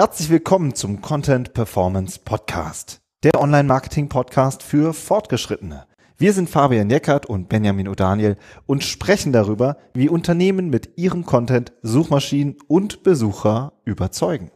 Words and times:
Herzlich 0.00 0.30
willkommen 0.30 0.74
zum 0.74 1.02
Content 1.02 1.52
Performance 1.52 2.20
Podcast, 2.24 3.02
der 3.22 3.38
Online-Marketing-Podcast 3.38 4.62
für 4.62 4.94
Fortgeschrittene. 4.94 5.84
Wir 6.16 6.32
sind 6.32 6.48
Fabian 6.48 6.88
Jeckert 6.88 7.26
und 7.26 7.50
Benjamin 7.50 7.86
O'Daniel 7.86 8.38
und 8.64 8.82
sprechen 8.82 9.30
darüber, 9.30 9.76
wie 9.92 10.08
Unternehmen 10.08 10.70
mit 10.70 10.96
ihrem 10.96 11.26
Content 11.26 11.74
Suchmaschinen 11.82 12.56
und 12.66 13.02
Besucher 13.02 13.74
überzeugen. 13.84 14.50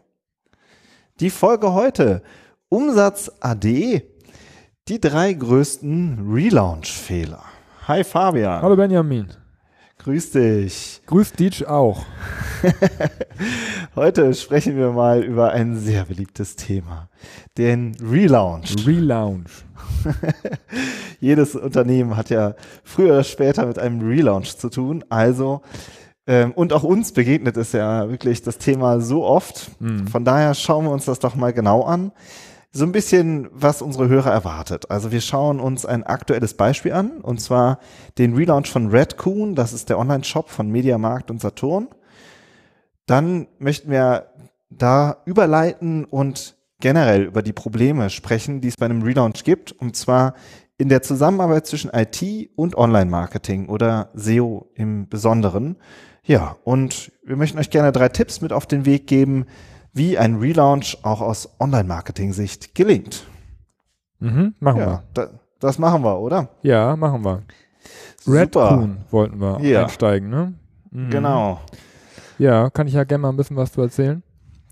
Die 1.20 1.28
Folge 1.28 1.74
heute 1.74 2.22
Umsatz 2.70 3.30
AD, 3.40 4.00
die 4.88 5.00
drei 5.02 5.34
größten 5.34 6.26
Relaunch-Fehler. 6.32 7.44
Hi 7.86 8.02
Fabian. 8.02 8.62
Hallo 8.62 8.76
Benjamin. 8.76 9.43
Grüß 9.98 10.32
dich. 10.32 11.00
Grüß 11.06 11.32
dich 11.32 11.66
auch. 11.66 12.04
Heute 13.94 14.34
sprechen 14.34 14.76
wir 14.76 14.90
mal 14.90 15.22
über 15.22 15.52
ein 15.52 15.76
sehr 15.76 16.04
beliebtes 16.04 16.56
Thema, 16.56 17.08
den 17.56 17.96
Relaunch. 18.02 18.86
Relaunch. 18.86 19.64
Jedes 21.20 21.54
Unternehmen 21.54 22.16
hat 22.16 22.30
ja 22.30 22.54
früher 22.82 23.12
oder 23.12 23.24
später 23.24 23.66
mit 23.66 23.78
einem 23.78 24.00
Relaunch 24.06 24.58
zu 24.58 24.68
tun. 24.68 25.04
Also, 25.08 25.62
ähm, 26.26 26.52
und 26.52 26.72
auch 26.72 26.82
uns 26.82 27.12
begegnet 27.12 27.56
es 27.56 27.72
ja 27.72 28.10
wirklich 28.10 28.42
das 28.42 28.58
Thema 28.58 29.00
so 29.00 29.24
oft. 29.24 29.70
Mhm. 29.80 30.08
Von 30.08 30.24
daher 30.24 30.54
schauen 30.54 30.84
wir 30.84 30.92
uns 30.92 31.06
das 31.06 31.18
doch 31.18 31.34
mal 31.34 31.52
genau 31.52 31.82
an 31.82 32.12
so 32.76 32.84
ein 32.84 32.90
bisschen, 32.90 33.48
was 33.52 33.82
unsere 33.82 34.08
Hörer 34.08 34.32
erwartet. 34.32 34.90
Also 34.90 35.12
wir 35.12 35.20
schauen 35.20 35.60
uns 35.60 35.86
ein 35.86 36.02
aktuelles 36.02 36.54
Beispiel 36.54 36.92
an, 36.92 37.20
und 37.20 37.40
zwar 37.40 37.78
den 38.18 38.34
Relaunch 38.34 38.68
von 38.68 38.88
Redcoon, 38.88 39.54
das 39.54 39.72
ist 39.72 39.88
der 39.88 39.98
Online-Shop 39.98 40.50
von 40.50 40.68
Mediamarkt 40.70 41.30
und 41.30 41.40
Saturn. 41.40 41.86
Dann 43.06 43.46
möchten 43.60 43.92
wir 43.92 44.26
da 44.70 45.18
überleiten 45.24 46.04
und 46.04 46.56
generell 46.80 47.22
über 47.22 47.42
die 47.42 47.52
Probleme 47.52 48.10
sprechen, 48.10 48.60
die 48.60 48.68
es 48.68 48.76
bei 48.76 48.86
einem 48.86 49.02
Relaunch 49.02 49.44
gibt, 49.44 49.70
und 49.70 49.94
zwar 49.94 50.34
in 50.76 50.88
der 50.88 51.00
Zusammenarbeit 51.00 51.68
zwischen 51.68 51.92
IT 51.94 52.50
und 52.56 52.76
Online-Marketing 52.76 53.68
oder 53.68 54.10
SEO 54.14 54.68
im 54.74 55.08
Besonderen. 55.08 55.76
Ja, 56.24 56.56
und 56.64 57.12
wir 57.22 57.36
möchten 57.36 57.60
euch 57.60 57.70
gerne 57.70 57.92
drei 57.92 58.08
Tipps 58.08 58.40
mit 58.40 58.52
auf 58.52 58.66
den 58.66 58.84
Weg 58.84 59.06
geben, 59.06 59.46
wie 59.94 60.18
ein 60.18 60.36
Relaunch 60.36 60.98
auch 61.02 61.20
aus 61.20 61.48
Online-Marketing-Sicht 61.60 62.74
gelingt. 62.74 63.24
Mhm, 64.18 64.54
machen 64.60 64.80
ja, 64.80 64.86
wir. 64.86 65.02
Da, 65.14 65.28
das 65.60 65.78
machen 65.78 66.02
wir, 66.02 66.18
oder? 66.18 66.48
Ja, 66.62 66.96
machen 66.96 67.24
wir. 67.24 67.42
Super. 68.20 68.40
Redcoon 68.40 68.96
wollten 69.10 69.40
wir 69.40 69.60
Ja. 69.60 69.82
einsteigen, 69.84 70.28
ne? 70.30 70.54
Mhm. 70.90 71.10
Genau. 71.10 71.60
Ja, 72.38 72.70
kann 72.70 72.86
ich 72.86 72.94
ja 72.94 73.04
gerne 73.04 73.22
mal 73.22 73.28
ein 73.30 73.36
bisschen 73.36 73.56
was 73.56 73.72
zu 73.72 73.80
erzählen. 73.82 74.22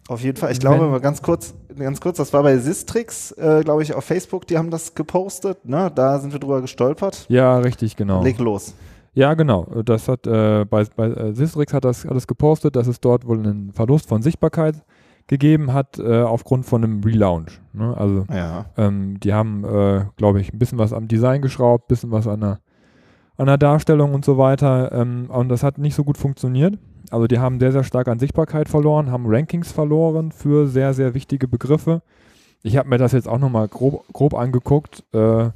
Auf 0.09 0.21
jeden 0.23 0.37
Fall. 0.37 0.51
Ich 0.51 0.59
glaube, 0.59 0.81
Wenn- 0.85 0.91
mal 0.91 1.01
ganz 1.01 1.23
kurz, 1.23 1.55
ganz 1.79 2.01
kurz, 2.01 2.17
das 2.17 2.33
war 2.33 2.43
bei 2.43 2.59
Sistrix, 2.59 3.31
äh, 3.33 3.61
glaube 3.63 3.83
ich, 3.83 3.95
auf 3.95 4.05
Facebook, 4.05 4.47
die 4.49 4.59
haben 4.59 4.71
das 4.71 4.95
gepostet, 4.95 5.65
ne? 5.65 5.93
Da 5.95 6.19
sind 6.19 6.33
wir 6.33 6.41
drüber 6.41 6.61
gestolpert. 6.61 7.27
Ja, 7.29 7.59
richtig, 7.59 7.95
genau. 7.95 8.23
Leg 8.23 8.39
los. 8.39 8.75
Ja, 9.15 9.35
genau. 9.35 9.65
Das 9.85 10.09
hat 10.09 10.27
äh, 10.27 10.65
bei, 10.65 10.85
bei 10.97 11.07
äh, 11.09 11.35
Sistrix 11.35 11.73
hat 11.73 11.85
das 11.85 12.05
alles 12.07 12.27
gepostet, 12.27 12.75
dass 12.75 12.87
es 12.89 12.99
dort 13.01 13.27
wohl 13.27 13.39
einen 13.39 13.73
Verlust 13.73 14.09
von 14.09 14.23
Sichtbarkeit 14.23 14.77
gegeben 15.29 15.73
hat 15.73 15.99
äh, 15.99 16.23
aufgrund 16.23 16.67
von 16.67 16.85
einem 16.85 17.03
Relaunch. 17.03 17.61
Ne? 17.73 17.97
Also 17.97 18.25
Ja. 18.33 18.67
Ähm, 18.77 19.19
die 19.21 19.33
haben, 19.33 19.65
äh, 19.65 20.05
glaube 20.17 20.41
ich, 20.41 20.53
ein 20.53 20.59
bisschen 20.59 20.79
was 20.79 20.93
am 20.93 21.09
Design 21.09 21.43
geschraubt, 21.43 21.85
ein 21.85 21.89
bisschen 21.89 22.11
was 22.11 22.27
an 22.27 22.41
der, 22.41 22.61
an 23.37 23.47
der 23.47 23.59
Darstellung 23.59 24.15
und 24.15 24.25
so 24.25 24.39
weiter. 24.39 24.93
Ähm, 24.93 25.27
und 25.29 25.49
das 25.49 25.63
hat 25.63 25.79
nicht 25.79 25.95
so 25.95 26.05
gut 26.05 26.19
funktioniert. 26.19 26.79
Also 27.11 27.27
die 27.27 27.39
haben 27.39 27.61
sehr, 27.61 27.73
sehr 27.73 27.85
stark 27.85 28.09
an 28.09 28.19
Sichtbarkeit 28.19 28.69
verloren, 28.69 29.11
haben 29.11 29.25
Rankings 29.27 29.71
verloren 29.73 30.33
für 30.33 30.67
sehr, 30.67 30.95
sehr 30.95 31.15
wichtige 31.15 31.47
Begriffe. 31.49 32.03
Ich 32.63 32.77
habe 32.77 32.89
mir 32.89 32.99
das 32.99 33.13
jetzt 33.13 33.29
auch 33.29 33.39
nochmal 33.39 33.69
grob, 33.69 34.05
grob 34.13 34.35
angeguckt. 34.35 35.05
Äh, 35.13 35.51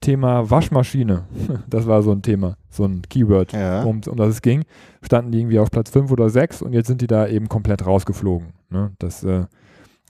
Thema 0.00 0.48
Waschmaschine, 0.50 1.24
das 1.68 1.86
war 1.88 2.00
so 2.02 2.12
ein 2.12 2.22
Thema, 2.22 2.56
so 2.70 2.84
ein 2.84 3.02
Keyword, 3.10 3.52
Ja. 3.52 3.82
um, 3.82 4.00
um 4.08 4.16
das 4.16 4.28
es 4.28 4.42
ging. 4.42 4.62
Standen 5.02 5.32
die 5.32 5.40
irgendwie 5.40 5.58
auf 5.58 5.70
Platz 5.70 5.90
5 5.90 6.12
oder 6.12 6.28
6 6.30 6.62
und 6.62 6.72
jetzt 6.72 6.86
sind 6.86 7.00
die 7.00 7.08
da 7.08 7.26
eben 7.26 7.48
komplett 7.48 7.84
rausgeflogen. 7.84 8.48
Ne? 8.74 8.92
Das, 8.98 9.24
äh, 9.24 9.46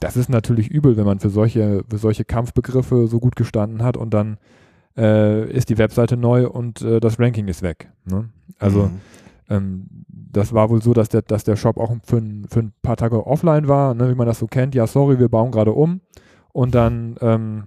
das 0.01 0.17
ist 0.17 0.27
natürlich 0.29 0.67
übel, 0.69 0.97
wenn 0.97 1.05
man 1.05 1.19
für 1.19 1.29
solche, 1.29 1.83
für 1.87 1.97
solche 1.97 2.25
Kampfbegriffe 2.25 3.07
so 3.07 3.19
gut 3.21 3.35
gestanden 3.37 3.81
hat 3.83 3.95
und 3.95 4.13
dann 4.13 4.37
äh, 4.97 5.49
ist 5.51 5.69
die 5.69 5.77
Webseite 5.77 6.17
neu 6.17 6.47
und 6.49 6.81
äh, 6.81 6.99
das 6.99 7.19
Ranking 7.19 7.47
ist 7.47 7.61
weg. 7.61 7.89
Ne? 8.05 8.29
Also 8.59 8.83
Mhm. 8.87 8.99
ähm, 9.49 9.85
das 10.09 10.51
war 10.53 10.69
wohl 10.69 10.81
so, 10.81 10.93
dass 10.93 11.07
der, 11.09 11.21
dass 11.21 11.43
der 11.45 11.55
Shop 11.55 11.77
auch 11.77 11.95
für, 12.03 12.17
ein- 12.17 12.45
für 12.49 12.59
ein 12.61 12.73
paar 12.81 12.97
Tage 12.97 13.25
offline 13.25 13.67
war, 13.67 13.93
ne, 13.93 14.09
wie 14.09 14.15
man 14.15 14.27
das 14.27 14.39
so 14.39 14.47
kennt. 14.47 14.75
Ja, 14.75 14.85
sorry, 14.87 15.17
wir 15.19 15.29
bauen 15.29 15.51
gerade 15.51 15.71
um. 15.71 16.01
Und 16.51 16.73
dann 16.75 17.15
ähm, 17.21 17.63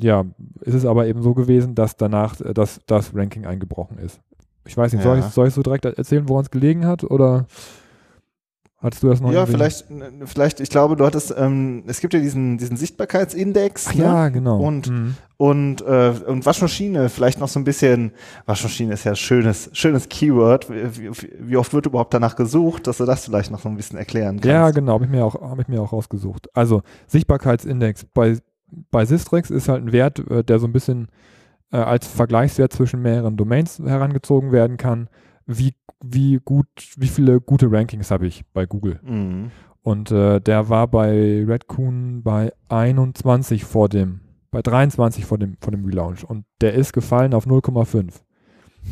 ja, 0.00 0.24
ist 0.62 0.74
es 0.74 0.84
aber 0.86 1.06
eben 1.06 1.22
so 1.22 1.32
gewesen, 1.34 1.74
dass 1.74 1.96
danach 1.96 2.40
äh, 2.40 2.52
das, 2.54 2.80
das 2.86 3.14
Ranking 3.14 3.46
eingebrochen 3.46 3.98
ist. 3.98 4.20
Ich 4.66 4.76
weiß 4.76 4.92
nicht, 4.92 5.02
soll, 5.02 5.18
ich, 5.18 5.24
Ja. 5.24 5.30
soll 5.30 5.48
ich 5.48 5.54
so 5.54 5.62
direkt 5.62 5.84
erzählen, 5.86 6.28
woran 6.28 6.42
es 6.44 6.50
gelegen 6.50 6.86
hat? 6.86 7.04
Oder 7.04 7.46
hattest 8.80 9.02
du 9.02 9.08
das 9.08 9.20
noch 9.20 9.32
Ja, 9.32 9.46
vielleicht, 9.46 9.86
vielleicht, 10.26 10.60
ich 10.60 10.70
glaube, 10.70 10.96
du 10.96 11.04
hattest, 11.06 11.34
ähm, 11.36 11.84
es 11.86 12.00
gibt 12.00 12.14
ja 12.14 12.20
diesen, 12.20 12.58
diesen 12.58 12.76
Sichtbarkeitsindex. 12.76 13.86
Ach 13.90 13.94
ne? 13.94 14.02
ja, 14.02 14.28
genau. 14.28 14.58
Und 14.60 14.88
Mhm. 14.90 15.14
Und, 15.36 15.80
äh, 15.80 16.12
und 16.26 16.44
Waschmaschine, 16.44 17.08
vielleicht 17.08 17.40
noch 17.40 17.48
so 17.48 17.58
ein 17.58 17.64
bisschen, 17.64 18.12
Waschmaschine 18.44 18.92
ist 18.92 19.04
ja 19.04 19.12
ein 19.12 19.16
schönes, 19.16 19.70
schönes 19.72 20.10
Keyword. 20.10 20.68
Wie, 20.68 21.10
wie- 21.40 21.56
oft 21.56 21.72
wird 21.72 21.86
überhaupt 21.86 22.12
danach 22.12 22.36
gesucht, 22.36 22.86
dass 22.86 22.98
du 22.98 23.06
das 23.06 23.24
vielleicht 23.24 23.50
noch 23.50 23.60
so 23.60 23.70
ein 23.70 23.76
bisschen 23.76 23.98
erklären 23.98 24.36
kannst? 24.36 24.44
Ja, 24.44 24.70
genau, 24.70 24.92
habe 24.92 25.06
ich, 25.06 25.10
mir 25.10 25.24
auch- 25.24 25.58
ich 25.58 25.68
mir 25.68 25.80
auch 25.80 25.94
rausgesucht. 25.94 26.48
Also 26.54 26.82
Sichtbarkeitsindex 27.06 28.04
bei, 28.12 28.36
bei 28.90 29.06
Sistrix 29.06 29.48
ist 29.48 29.68
halt 29.70 29.82
ein 29.82 29.92
Wert, 29.92 30.18
äh, 30.30 30.44
der 30.44 30.58
so 30.58 30.66
ein 30.66 30.72
bisschen 30.72 31.08
äh, 31.72 31.76
als 31.78 32.06
Vergleichswert 32.06 32.72
zwischen 32.74 33.00
mehreren 33.00 33.38
Domains 33.38 33.78
herangezogen 33.78 34.52
werden 34.52 34.76
kann. 34.76 35.08
Wie, 35.58 35.74
wie 36.02 36.40
gut, 36.44 36.68
wie 36.96 37.08
viele 37.08 37.40
gute 37.40 37.70
Rankings 37.70 38.10
habe 38.10 38.26
ich 38.26 38.44
bei 38.52 38.66
Google? 38.66 39.00
Mhm. 39.02 39.50
Und 39.82 40.10
äh, 40.10 40.40
der 40.40 40.68
war 40.68 40.88
bei 40.88 41.44
Redcoon 41.46 42.22
bei 42.22 42.52
21 42.68 43.64
vor 43.64 43.88
dem, 43.88 44.20
bei 44.50 44.62
23 44.62 45.24
vor 45.24 45.38
dem, 45.38 45.56
vor 45.60 45.72
dem 45.72 45.84
Relaunch. 45.84 46.24
Und 46.24 46.44
der 46.60 46.74
ist 46.74 46.92
gefallen 46.92 47.34
auf 47.34 47.46
0,5. 47.46 48.12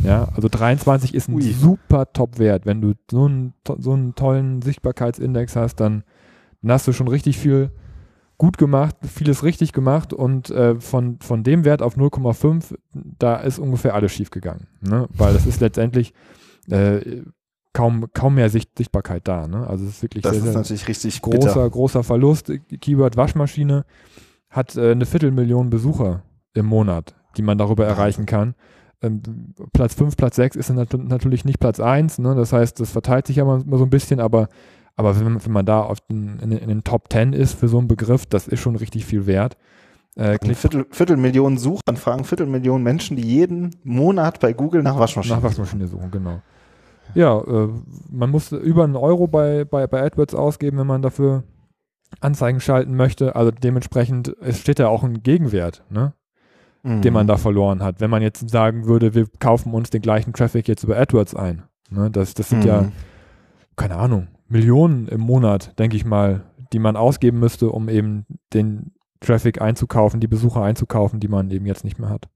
Ja, 0.02 0.28
also 0.34 0.48
23 0.48 1.14
ist 1.14 1.28
ein 1.28 1.34
Ui. 1.34 1.42
super 1.42 2.12
Top-Wert. 2.12 2.66
Wenn 2.66 2.80
du 2.80 2.94
so 3.10 3.26
einen, 3.26 3.54
so 3.78 3.92
einen 3.92 4.14
tollen 4.14 4.62
Sichtbarkeitsindex 4.62 5.56
hast, 5.56 5.76
dann, 5.76 6.04
dann 6.62 6.72
hast 6.72 6.86
du 6.86 6.92
schon 6.92 7.08
richtig 7.08 7.38
viel 7.38 7.70
gut 8.38 8.56
gemacht, 8.56 8.96
vieles 9.02 9.42
richtig 9.42 9.72
gemacht 9.72 10.12
und 10.12 10.48
äh, 10.50 10.76
von, 10.80 11.18
von 11.20 11.42
dem 11.42 11.64
Wert 11.64 11.82
auf 11.82 11.96
0,5, 11.96 12.76
da 12.92 13.36
ist 13.36 13.58
ungefähr 13.58 13.94
alles 13.94 14.12
schief 14.12 14.30
gegangen. 14.30 14.68
Ne? 14.80 15.08
Weil 15.12 15.34
das 15.34 15.44
ist 15.44 15.60
letztendlich 15.60 16.14
äh, 16.70 17.22
kaum, 17.72 18.06
kaum 18.12 18.34
mehr 18.36 18.50
Sicht, 18.50 18.76
Sichtbarkeit 18.76 19.26
da. 19.28 19.46
Ne? 19.46 19.66
Also 19.66 19.84
es 19.84 19.90
ist 19.96 20.02
wirklich 20.02 20.22
Das 20.22 20.36
sehr, 20.36 20.48
ist 20.50 20.54
natürlich 20.54 20.88
richtig 20.88 21.20
bitter. 21.22 21.38
großer, 21.38 21.70
großer 21.70 22.02
Verlust. 22.04 22.52
Keyword 22.80 23.16
Waschmaschine 23.16 23.84
hat 24.50 24.76
äh, 24.76 24.92
eine 24.92 25.06
Viertelmillion 25.06 25.70
Besucher 25.70 26.22
im 26.54 26.66
Monat, 26.66 27.14
die 27.36 27.42
man 27.42 27.58
darüber 27.58 27.84
Wahnsinn. 27.84 27.98
erreichen 27.98 28.26
kann. 28.26 28.54
Ähm, 29.00 29.22
Platz 29.72 29.94
5, 29.94 30.16
Platz 30.16 30.36
6 30.36 30.56
ist 30.56 30.70
nat 30.70 30.92
natürlich 30.92 31.44
nicht 31.44 31.60
Platz 31.60 31.78
1, 31.78 32.18
ne? 32.18 32.34
das 32.34 32.52
heißt, 32.52 32.80
das 32.80 32.90
verteilt 32.90 33.28
sich 33.28 33.36
ja 33.36 33.44
mal, 33.44 33.62
mal 33.64 33.78
so 33.78 33.84
ein 33.84 33.90
bisschen, 33.90 34.18
aber, 34.18 34.48
aber 34.96 35.16
wenn, 35.16 35.24
man- 35.34 35.44
wenn 35.44 35.52
man 35.52 35.64
da 35.66 35.82
auf 35.82 36.00
den, 36.00 36.40
in, 36.40 36.50
den- 36.50 36.58
in 36.58 36.68
den 36.68 36.82
Top 36.82 37.04
10 37.12 37.32
ist 37.32 37.52
für 37.54 37.68
so 37.68 37.78
einen 37.78 37.86
Begriff, 37.86 38.26
das 38.26 38.48
ist 38.48 38.58
schon 38.58 38.74
richtig 38.74 39.04
viel 39.06 39.26
wert. 39.26 39.56
Äh, 40.16 40.36
Viertel, 40.52 40.86
Viertelmillion 40.90 41.58
Suchanfragen, 41.58 42.24
Viertelmillion 42.24 42.82
Menschen, 42.82 43.16
die 43.16 43.22
jeden 43.24 43.76
Monat 43.84 44.40
bei 44.40 44.52
Google 44.52 44.82
nach 44.82 44.98
Waschmaschinen 44.98 45.36
nach 45.38 45.44
Waschmaschine 45.44 45.86
suchen, 45.86 46.10
genau. 46.10 46.42
Ja, 47.14 47.38
äh, 47.40 47.68
man 48.10 48.30
muss 48.30 48.52
über 48.52 48.84
einen 48.84 48.96
Euro 48.96 49.26
bei, 49.26 49.64
bei, 49.64 49.86
bei 49.86 50.02
AdWords 50.02 50.34
ausgeben, 50.34 50.78
wenn 50.78 50.86
man 50.86 51.02
dafür 51.02 51.44
Anzeigen 52.20 52.60
schalten 52.60 52.94
möchte. 52.96 53.36
Also 53.36 53.50
dementsprechend, 53.50 54.34
es 54.40 54.58
steht 54.60 54.78
ja 54.78 54.88
auch 54.88 55.04
ein 55.04 55.22
Gegenwert, 55.22 55.84
ne? 55.90 56.14
Mhm. 56.84 57.02
den 57.02 57.12
man 57.12 57.26
da 57.26 57.36
verloren 57.36 57.82
hat. 57.82 58.00
Wenn 58.00 58.08
man 58.10 58.22
jetzt 58.22 58.48
sagen 58.50 58.86
würde, 58.86 59.12
wir 59.14 59.26
kaufen 59.40 59.74
uns 59.74 59.90
den 59.90 60.00
gleichen 60.00 60.32
Traffic 60.32 60.68
jetzt 60.68 60.84
über 60.84 60.96
AdWords 60.96 61.34
ein. 61.34 61.64
Ne? 61.90 62.08
Das, 62.10 62.34
das 62.34 62.48
sind 62.50 62.64
ja, 62.64 62.82
Mhm. 62.82 62.92
keine 63.74 63.96
Ahnung, 63.96 64.28
Millionen 64.48 65.08
im 65.08 65.20
Monat, 65.20 65.76
denke 65.78 65.96
ich 65.96 66.04
mal, 66.04 66.44
die 66.72 66.78
man 66.78 66.96
ausgeben 66.96 67.40
müsste, 67.40 67.70
um 67.70 67.88
eben 67.88 68.26
den 68.54 68.92
Traffic 69.20 69.60
einzukaufen, 69.60 70.20
die 70.20 70.28
Besucher 70.28 70.62
einzukaufen, 70.62 71.18
die 71.18 71.26
man 71.28 71.50
eben 71.50 71.66
jetzt 71.66 71.82
nicht 71.84 71.98
mehr 71.98 72.10
hat. 72.10 72.28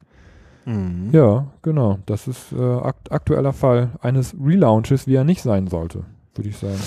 Mhm. 0.64 1.11
Ja, 1.12 1.47
genau. 1.62 1.99
Das 2.06 2.29
ist 2.29 2.53
äh, 2.53 2.61
akt 2.62 3.11
aktueller 3.12 3.53
Fall 3.53 3.91
eines 4.00 4.35
Relaunches, 4.41 5.06
wie 5.06 5.14
er 5.14 5.25
nicht 5.25 5.43
sein 5.43 5.67
sollte, 5.67 6.05
würde 6.35 6.49
ich 6.50 6.56
sagen. 6.56 6.79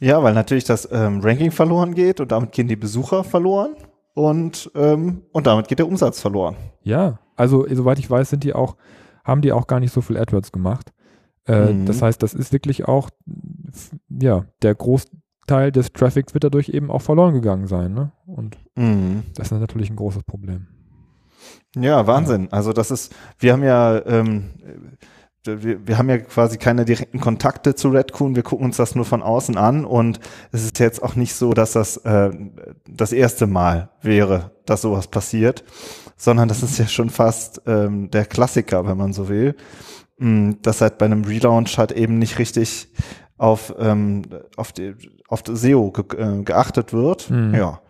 Ja, 0.00 0.22
weil 0.22 0.32
natürlich 0.34 0.64
das 0.64 0.88
ähm, 0.90 1.20
Ranking 1.20 1.50
verloren 1.50 1.94
geht 1.94 2.20
und 2.20 2.32
damit 2.32 2.52
gehen 2.52 2.68
die 2.68 2.76
Besucher 2.76 3.22
verloren 3.24 3.74
und, 4.14 4.70
ähm, 4.74 5.22
und 5.32 5.46
damit 5.46 5.68
geht 5.68 5.78
der 5.78 5.86
Umsatz 5.88 6.20
verloren. 6.20 6.56
Ja, 6.82 7.18
also 7.36 7.66
soweit 7.70 7.98
ich 7.98 8.08
weiß, 8.10 8.30
sind 8.30 8.44
die 8.44 8.54
auch, 8.54 8.76
haben 9.24 9.42
die 9.42 9.52
auch 9.52 9.66
gar 9.66 9.80
nicht 9.80 9.92
so 9.92 10.00
viel 10.00 10.16
AdWords 10.16 10.52
gemacht. 10.52 10.92
Äh, 11.46 11.72
Mhm. 11.72 11.86
Das 11.86 12.00
heißt, 12.02 12.22
das 12.22 12.32
ist 12.34 12.52
wirklich 12.52 12.86
auch, 12.88 13.10
ja, 14.08 14.44
der 14.62 14.74
Groß, 14.74 15.04
Teil 15.46 15.72
des 15.72 15.92
Traffics 15.92 16.32
wird 16.32 16.44
dadurch 16.44 16.68
eben 16.68 16.90
auch 16.90 17.02
verloren 17.02 17.34
gegangen 17.34 17.66
sein. 17.66 17.92
Ne? 17.92 18.12
Und 18.26 18.56
Mhm. 18.76 19.24
das 19.34 19.50
ist 19.50 19.58
natürlich 19.58 19.90
ein 19.90 19.96
großes 19.96 20.22
Problem. 20.22 20.68
Ja, 21.76 22.06
Wahnsinn. 22.06 22.48
Also 22.50 22.72
das 22.72 22.90
ist, 22.90 23.14
wir 23.38 23.52
haben 23.52 23.62
ja, 23.62 24.04
ähm, 24.06 24.50
wir, 25.44 25.86
wir 25.86 25.98
haben 25.98 26.10
ja 26.10 26.18
quasi 26.18 26.58
keine 26.58 26.84
direkten 26.84 27.20
Kontakte 27.20 27.74
zu 27.74 27.88
Redcoon, 27.88 28.36
wir 28.36 28.42
gucken 28.42 28.66
uns 28.66 28.76
das 28.76 28.94
nur 28.94 29.04
von 29.04 29.22
außen 29.22 29.56
an 29.56 29.84
und 29.84 30.20
es 30.52 30.64
ist 30.64 30.78
jetzt 30.80 31.02
auch 31.02 31.14
nicht 31.14 31.34
so, 31.34 31.52
dass 31.52 31.72
das 31.72 31.96
äh, 31.98 32.30
das 32.88 33.12
erste 33.12 33.46
Mal 33.46 33.90
wäre, 34.02 34.50
dass 34.66 34.82
sowas 34.82 35.08
passiert, 35.08 35.64
sondern 36.16 36.48
das 36.48 36.62
ist 36.62 36.78
ja 36.78 36.86
schon 36.86 37.08
fast 37.08 37.62
ähm, 37.66 38.10
der 38.10 38.26
Klassiker, 38.26 38.86
wenn 38.86 38.98
man 38.98 39.12
so 39.12 39.28
will, 39.28 39.54
mh, 40.18 40.56
dass 40.62 40.80
halt 40.80 40.98
bei 40.98 41.06
einem 41.06 41.24
Relaunch 41.24 41.78
halt 41.78 41.92
eben 41.92 42.18
nicht 42.18 42.38
richtig 42.38 42.92
auf, 43.38 43.74
ähm, 43.78 44.22
auf, 44.56 44.72
die, 44.72 44.94
auf 45.28 45.42
SEO 45.46 45.90
ge 45.92 46.04
äh, 46.18 46.42
geachtet 46.42 46.92
wird. 46.92 47.30
Mhm. 47.30 47.54
Ja. 47.54 47.80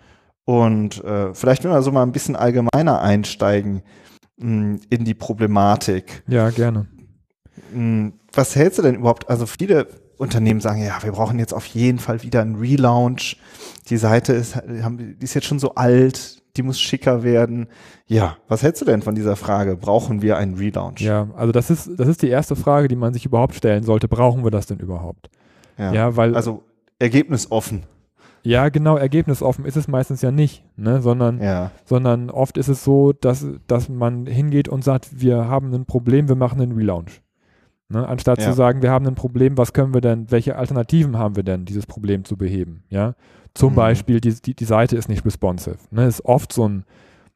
Und 0.44 1.02
äh, 1.04 1.34
vielleicht 1.34 1.64
wenn 1.64 1.70
wir 1.70 1.82
so 1.82 1.92
mal 1.92 2.02
ein 2.02 2.12
bisschen 2.12 2.37
allgemeiner 2.37 3.00
einsteigen 3.02 3.82
mh, 4.38 4.78
in 4.90 5.04
die 5.04 5.14
Problematik. 5.14 6.22
Ja, 6.28 6.50
gerne. 6.50 6.87
Mh, 7.72 8.12
Was 8.32 8.56
hältst 8.56 8.78
du 8.78 8.82
denn 8.82 8.96
überhaupt? 8.96 9.28
Also 9.28 9.46
viele 9.46 9.87
Unternehmen 10.16 10.60
sagen, 10.60 10.82
ja, 10.82 11.02
wir 11.02 11.12
brauchen 11.12 11.38
jetzt 11.38 11.54
auf 11.54 11.64
jeden 11.66 11.98
Fall 11.98 12.22
wieder 12.22 12.42
einen 12.42 12.56
Relaunch. 12.56 13.37
Die 13.88 13.96
Seite 13.96 14.32
ist, 14.34 14.54
haben, 14.56 15.16
die 15.19 15.25
ist 15.25 15.34
jetzt 15.34 15.46
schon 15.46 15.58
so 15.58 15.75
alt, 15.76 16.42
die 16.56 16.62
muss 16.62 16.81
schicker 16.81 17.22
werden. 17.22 17.69
Ja, 18.06 18.37
was 18.48 18.62
hältst 18.62 18.82
du 18.82 18.84
denn 18.87 19.02
von 19.02 19.14
dieser 19.14 19.37
Frage? 19.37 19.76
Brauchen 19.76 20.20
wir 20.20 20.37
einen 20.37 20.56
Relaunch? 20.56 21.00
Ja, 21.00 21.28
also 21.37 21.52
das 21.52 21.70
ist, 21.70 21.90
das 21.96 22.06
ist 22.08 22.22
die 22.22 22.28
erste 22.28 22.54
Frage, 22.56 22.88
die 22.88 22.96
man 22.96 23.14
sich 23.14 23.25
überhaupt 23.25 23.54
stellen 23.54 23.82
sollte. 23.84 24.08
Brauchen 24.08 24.44
wir 24.44 24.50
das 24.50 24.66
denn 24.66 24.78
überhaupt? 24.78 25.31
Ja. 25.78 25.92
Ja, 25.92 26.16
weil, 26.16 26.34
Also 26.34 26.64
ergebnisoffen. 26.98 27.84
Ja, 28.42 28.69
genau, 28.69 28.96
ergebnisoffen 28.96 29.64
ist 29.64 29.76
es 29.76 29.88
meistens 29.88 30.22
ja 30.22 30.31
nicht, 30.31 30.64
ne? 30.76 31.02
sondern, 31.02 31.40
Ja. 31.42 31.70
sondern 31.84 32.31
oft 32.31 32.56
ist 32.58 32.69
es 32.69 32.84
so, 32.84 33.12
dass, 33.12 33.46
dass 33.66 33.88
man 33.88 34.26
hingeht 34.26 34.69
und 34.69 34.82
sagt, 34.84 35.20
wir 35.20 35.48
haben 35.48 35.72
ein 35.75 35.84
Problem, 35.87 36.28
wir 36.28 36.37
machen 36.37 36.60
einen 36.60 36.72
Relaunch. 36.72 37.22
Ne? 37.88 38.06
Anstatt 38.06 38.40
Ja. 38.40 38.50
zu 38.50 38.52
sagen, 38.54 38.82
wir 38.82 38.90
haben 38.90 39.06
ein 39.06 39.14
Problem, 39.14 39.58
was 39.58 39.72
können 39.72 39.92
wir 39.94 40.00
denn, 40.00 40.31
welche 40.31 40.56
Alternativen 40.56 41.19
haben 41.19 41.37
wir 41.37 41.42
denn, 41.42 41.64
dieses 41.64 41.87
Problem 41.87 42.25
zu 42.25 42.37
beheben? 42.37 42.84
Ja? 42.88 43.14
Zum 43.52 43.72
Mhm. 43.72 43.76
Beispiel, 43.76 44.20
die, 44.20 44.34
die, 44.40 44.54
die 44.54 44.64
Seite 44.64 44.96
ist 44.96 45.08
nicht 45.08 45.25
responsive. 45.26 45.78
Ne? 45.90 46.06
Ist 46.06 46.25
oft 46.25 46.52
so 46.52 46.69
ein, 46.69 46.84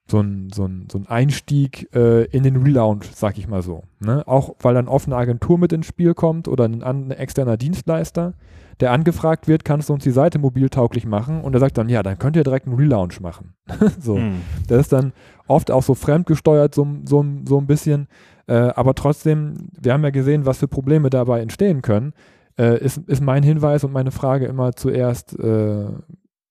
so 0.06 0.20
ein, 0.20 0.50
so 0.52 0.66
ein, 0.66 0.86
so 0.90 0.98
ein 0.98 1.06
Einstieg 1.06 1.88
äh, 1.94 2.24
in 2.24 2.42
den 2.42 2.56
Relaunch, 2.56 3.06
sag 3.14 3.38
ich 3.38 3.48
mal 3.48 3.62
so. 3.62 3.84
Ne? 4.00 4.22
Auch 4.26 4.54
weil 4.60 4.74
dann 4.74 4.88
oft 4.88 5.06
eine 5.06 5.16
Agentur 5.16 5.58
mit 5.58 5.72
ins 5.72 5.86
Spiel 5.86 6.14
kommt 6.14 6.46
oder 6.46 6.64
ein, 6.64 6.82
ein 6.82 7.10
externer 7.10 7.56
Dienstleister, 7.56 8.34
der 8.80 8.92
angefragt 8.92 9.48
wird, 9.48 9.64
kannst 9.64 9.88
du 9.88 9.94
uns 9.94 10.04
die 10.04 10.10
Seite 10.10 10.38
mobiltauglich 10.38 11.06
machen? 11.06 11.40
Und 11.40 11.54
er 11.54 11.60
sagt 11.60 11.78
dann, 11.78 11.88
ja, 11.88 12.02
dann 12.02 12.18
könnt 12.18 12.36
ihr 12.36 12.44
direkt 12.44 12.66
einen 12.66 12.76
Relaunch 12.76 13.20
machen. 13.20 13.54
so. 14.00 14.16
Mhm. 14.16 14.42
Das 14.68 14.80
ist 14.80 14.92
dann 14.92 15.12
oft 15.46 15.70
auch 15.70 15.82
so 15.82 15.94
fremdgesteuert, 15.94 16.74
so, 16.74 16.86
so, 17.06 17.24
so 17.46 17.58
ein 17.58 17.66
bisschen. 17.66 18.08
Äh, 18.46 18.54
aber 18.54 18.94
trotzdem, 18.94 19.68
wir 19.80 19.94
haben 19.94 20.04
ja 20.04 20.10
gesehen, 20.10 20.44
was 20.44 20.58
für 20.58 20.68
Probleme 20.68 21.08
dabei 21.08 21.40
entstehen 21.40 21.80
können. 21.80 22.12
Äh, 22.58 22.78
ist, 22.84 22.98
ist 23.08 23.22
mein 23.22 23.42
Hinweis 23.42 23.84
und 23.84 23.92
meine 23.92 24.10
Frage 24.10 24.46
immer 24.46 24.72
zuerst, 24.74 25.38
äh, 25.38 25.86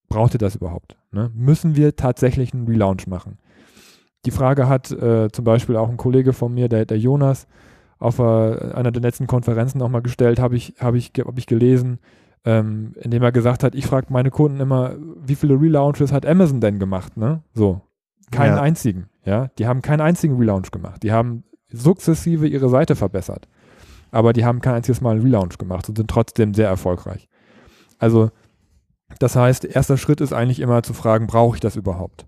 braucht 0.09 0.33
ihr 0.33 0.39
das 0.39 0.55
überhaupt? 0.55 0.97
Ne? 1.13 1.31
Müssen 1.33 1.75
wir 1.75 1.95
tatsächlich 1.95 2.53
einen 2.53 2.67
Relaunch 2.67 3.07
machen? 3.07 3.37
Die 4.25 4.31
Frage 4.31 4.67
hat 4.67 4.91
äh, 4.91 5.29
zum 5.31 5.45
Beispiel 5.45 5.75
auch 5.77 5.89
ein 5.89 5.97
Kollege 5.97 6.33
von 6.33 6.53
mir, 6.53 6.69
der, 6.69 6.85
der 6.85 6.97
Jonas, 6.97 7.47
auf 7.99 8.19
äh, 8.19 8.23
einer 8.23 8.91
der 8.91 9.01
letzten 9.01 9.27
Konferenzen 9.27 9.77
nochmal 9.77 10.01
gestellt, 10.01 10.39
habe 10.39 10.55
ich, 10.55 10.73
hab 10.79 10.95
ich, 10.95 11.11
hab 11.19 11.37
ich 11.37 11.45
gelesen, 11.45 11.99
ähm, 12.45 12.93
indem 12.99 13.23
er 13.23 13.31
gesagt 13.31 13.63
hat, 13.63 13.75
ich 13.75 13.85
frage 13.85 14.07
meine 14.09 14.31
Kunden 14.31 14.59
immer, 14.59 14.95
wie 15.25 15.35
viele 15.35 15.59
Relaunches 15.59 16.11
hat 16.11 16.25
Amazon 16.25 16.59
denn 16.59 16.79
gemacht? 16.79 17.15
Ne? 17.15 17.43
So, 17.53 17.81
keinen 18.31 18.55
Ja. 18.57 18.61
einzigen. 18.61 19.07
Ja, 19.25 19.47
die 19.57 19.67
haben 19.67 19.81
keinen 19.81 20.01
einzigen 20.01 20.35
Relaunch 20.37 20.71
gemacht. 20.71 21.03
Die 21.03 21.11
haben 21.13 21.43
sukzessive 21.69 22.47
ihre 22.47 22.67
Seite 22.69 22.95
verbessert, 22.95 23.47
aber 24.11 24.33
die 24.33 24.43
haben 24.43 24.59
kein 24.61 24.75
einziges 24.75 24.99
Mal 24.99 25.11
einen 25.11 25.21
Relaunch 25.21 25.57
gemacht 25.57 25.87
und 25.87 25.97
sind 25.97 26.09
trotzdem 26.09 26.53
sehr 26.53 26.67
erfolgreich. 26.67 27.29
Also, 27.99 28.31
das 29.19 29.35
heißt, 29.35 29.65
erster 29.65 29.97
Schritt 29.97 30.21
ist 30.21 30.33
eigentlich 30.33 30.59
immer 30.59 30.83
zu 30.83 30.93
fragen, 30.93 31.27
brauche 31.27 31.55
ich 31.55 31.61
das 31.61 31.75
überhaupt? 31.75 32.25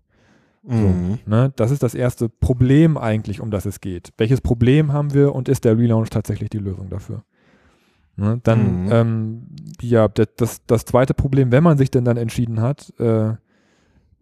Mhm. 0.64 1.20
Ne? 1.26 1.54
Das 1.56 1.72
ist 1.72 1.84
das 1.84 1.94
erste 1.94 2.28
Problem 2.30 2.98
eigentlich, 2.98 3.40
um 3.42 3.52
das 3.52 3.66
es 3.66 3.82
geht. 3.82 4.12
Welches 4.18 4.42
Problem 4.42 4.94
haben 4.94 5.14
wir 5.14 5.36
und 5.36 5.48
ist 5.48 5.64
der 5.66 5.78
Relaunch 5.78 6.10
tatsächlich 6.10 6.50
die 6.50 6.58
Lösung 6.58 6.90
dafür? 6.90 7.24
Ne? 8.16 8.40
Dann, 8.44 8.86
Mhm. 8.86 8.92
ähm, 8.92 9.48
ja, 9.82 10.08
das, 10.08 10.28
das, 10.38 10.66
das 10.66 10.86
zweite 10.86 11.14
Problem, 11.14 11.52
wenn 11.52 11.64
man 11.64 11.78
sich 11.78 11.92
denn 11.92 12.06
dann 12.06 12.18
entschieden 12.18 12.62
hat, 12.62 12.94
äh, 12.98 13.04
einen 13.04 13.38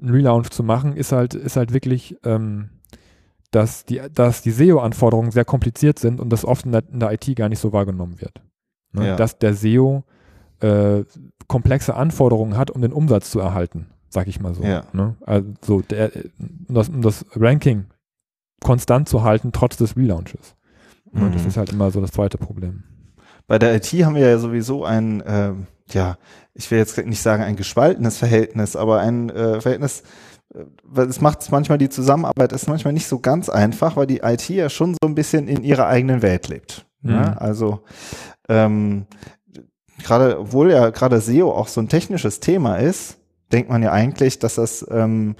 Relaunch 0.01 0.49
zu 0.49 0.63
machen, 0.63 0.95
ist 0.97 1.11
halt, 1.11 1.33
ist 1.33 1.55
halt 1.55 1.73
wirklich, 1.73 2.17
ähm, 2.25 2.69
dass 3.51 3.85
die, 3.85 4.01
dass 4.13 4.41
die 4.41 4.51
SEO-Anforderungen 4.51 5.31
sehr 5.31 5.45
kompliziert 5.45 5.99
sind 5.99 6.19
und 6.19 6.29
das 6.31 6.43
oft 6.43 6.65
in 6.65 6.71
der, 6.71 6.83
in 6.91 6.99
der 6.99 7.13
IT 7.13 7.35
gar 7.35 7.49
nicht 7.49 7.59
so 7.59 7.71
wahrgenommen 7.71 8.19
wird. 8.19 8.41
Ne? 8.91 9.09
Ja. 9.09 9.15
Dass 9.15 9.37
der 9.37 9.53
SEO 9.53 10.03
äh, 10.63 11.03
komplexe 11.47 11.95
Anforderungen 11.95 12.57
hat, 12.57 12.71
um 12.71 12.81
den 12.81 12.93
Umsatz 12.93 13.29
zu 13.29 13.39
erhalten, 13.39 13.87
sag 14.09 14.27
ich 14.27 14.39
mal 14.39 14.53
so. 14.55 14.63
Ja. 14.63 14.83
Ne? 14.93 15.15
Also 15.25 15.81
der, 15.81 16.11
um, 16.67 16.73
das, 16.75 16.89
um 16.89 17.01
das 17.01 17.25
Ranking 17.35 17.85
konstant 18.63 19.09
zu 19.09 19.23
halten, 19.23 19.51
trotz 19.51 19.77
des 19.77 19.95
Relaunches. 19.97 20.55
Ne? 21.11 21.29
Das 21.31 21.41
Mhm. 21.43 21.47
ist 21.49 21.57
halt 21.57 21.71
immer 21.71 21.91
so 21.91 22.01
das 22.01 22.11
zweite 22.11 22.37
Problem. 22.37 22.83
Bei 23.45 23.59
der 23.59 23.75
IT 23.75 23.87
haben 24.05 24.15
wir 24.15 24.27
ja 24.27 24.37
sowieso 24.37 24.85
ein, 24.85 25.21
ähm, 25.27 25.67
ja, 25.91 26.17
ich 26.53 26.71
will 26.71 26.77
jetzt 26.77 26.97
nicht 27.05 27.21
sagen 27.21 27.43
ein 27.43 27.57
gespaltenes 27.57 28.17
Verhältnis, 28.17 28.75
aber 28.77 29.01
ein 29.01 29.29
äh, 29.29 29.59
Verhältnis, 29.59 30.03
äh, 30.55 30.63
weil 30.83 31.07
es 31.07 31.19
macht 31.19 31.51
manchmal 31.51 31.77
die 31.77 31.89
Zusammenarbeit 31.89 32.53
ist 32.53 32.67
manchmal 32.69 32.93
nicht 32.93 33.07
so 33.07 33.19
ganz 33.19 33.49
einfach, 33.49 33.97
weil 33.97 34.07
die 34.07 34.19
IT 34.23 34.47
ja 34.49 34.69
schon 34.69 34.93
so 34.93 35.07
ein 35.07 35.13
bisschen 35.15 35.49
in 35.49 35.61
ihrer 35.63 35.87
eigenen 35.87 36.21
Welt 36.21 36.47
lebt. 36.47 36.85
Mhm. 37.01 37.11
Ja? 37.11 37.33
Also 37.33 37.81
ähm, 38.47 39.07
gerade, 40.01 40.39
obwohl 40.39 40.71
ja 40.71 40.89
gerade 40.89 41.19
SEO 41.19 41.51
auch 41.51 41.67
so 41.67 41.81
ein 41.81 41.89
technisches 41.89 42.39
Thema 42.39 42.77
ist, 42.77 43.17
denkt 43.51 43.69
man 43.69 43.83
ja 43.83 43.91
eigentlich, 43.91 44.39
dass 44.39 44.55
das 44.55 44.85
ähm, 44.89 45.35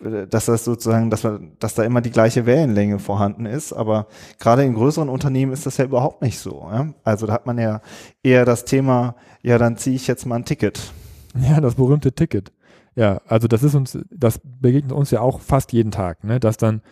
dass 0.00 0.46
das 0.46 0.64
sozusagen, 0.64 1.10
dass, 1.10 1.24
man, 1.24 1.56
dass 1.58 1.74
da 1.74 1.82
immer 1.82 2.00
die 2.00 2.10
gleiche 2.10 2.46
Wellenlänge 2.46 2.98
vorhanden 2.98 3.46
ist. 3.46 3.72
Aber 3.72 4.06
gerade 4.38 4.62
in 4.64 4.74
größeren 4.74 5.08
Unternehmen 5.08 5.52
ist 5.52 5.66
das 5.66 5.76
ja 5.76 5.84
überhaupt 5.84 6.22
nicht 6.22 6.38
so. 6.38 6.68
Ja? 6.70 6.94
Also 7.02 7.26
da 7.26 7.32
hat 7.32 7.46
man 7.46 7.58
ja 7.58 7.80
eher 8.22 8.44
das 8.44 8.64
Thema, 8.64 9.16
ja, 9.42 9.58
dann 9.58 9.76
ziehe 9.76 9.96
ich 9.96 10.06
jetzt 10.06 10.24
mal 10.24 10.36
ein 10.36 10.44
Ticket. 10.44 10.92
Ja, 11.40 11.60
das 11.60 11.74
berühmte 11.74 12.12
Ticket. 12.12 12.52
Ja, 12.94 13.20
also 13.26 13.48
das 13.48 13.62
ist 13.62 13.74
uns, 13.74 13.98
das 14.10 14.40
begegnet 14.42 14.92
uns 14.92 15.10
ja 15.10 15.20
auch 15.20 15.40
fast 15.40 15.72
jeden 15.72 15.90
Tag, 15.90 16.24
ne? 16.24 16.40
Dass 16.40 16.56
dann, 16.56 16.82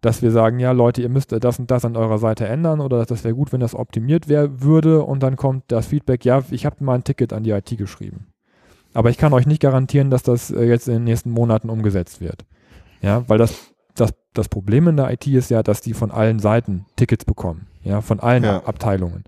dass 0.00 0.22
wir 0.22 0.30
sagen, 0.30 0.58
ja 0.58 0.72
Leute, 0.72 1.02
ihr 1.02 1.08
müsst 1.08 1.32
das 1.32 1.58
und 1.58 1.70
das 1.70 1.84
an 1.84 1.96
eurer 1.96 2.18
Seite 2.18 2.46
ändern 2.46 2.80
oder 2.80 3.04
das 3.04 3.24
wäre 3.24 3.34
gut, 3.34 3.52
wenn 3.52 3.60
das 3.60 3.74
optimiert 3.74 4.28
wär, 4.28 4.62
würde 4.62 5.02
und 5.02 5.22
dann 5.22 5.36
kommt 5.36 5.64
das 5.68 5.86
Feedback, 5.86 6.24
ja, 6.24 6.42
ich 6.50 6.66
habe 6.66 6.84
mal 6.84 6.94
ein 6.94 7.04
Ticket 7.04 7.32
an 7.32 7.42
die 7.44 7.50
IT 7.50 7.76
geschrieben. 7.76 8.26
Aber 8.94 9.10
ich 9.10 9.18
kann 9.18 9.32
euch 9.32 9.46
nicht 9.46 9.60
garantieren, 9.60 10.10
dass 10.10 10.22
das 10.22 10.50
äh, 10.50 10.64
jetzt 10.64 10.88
in 10.88 10.94
den 10.94 11.04
nächsten 11.04 11.30
Monaten 11.30 11.68
umgesetzt 11.68 12.20
wird. 12.20 12.46
Ja, 13.02 13.24
weil 13.28 13.38
das, 13.38 13.74
das, 13.94 14.14
das 14.32 14.48
Problem 14.48 14.88
in 14.88 14.96
der 14.96 15.10
IT 15.12 15.26
ist 15.26 15.50
ja, 15.50 15.62
dass 15.62 15.80
die 15.82 15.92
von 15.92 16.10
allen 16.10 16.38
Seiten 16.38 16.86
Tickets 16.96 17.24
bekommen. 17.24 17.66
Ja, 17.82 18.00
von 18.00 18.20
allen 18.20 18.44
Ja. 18.44 18.64
Abteilungen. 18.64 19.24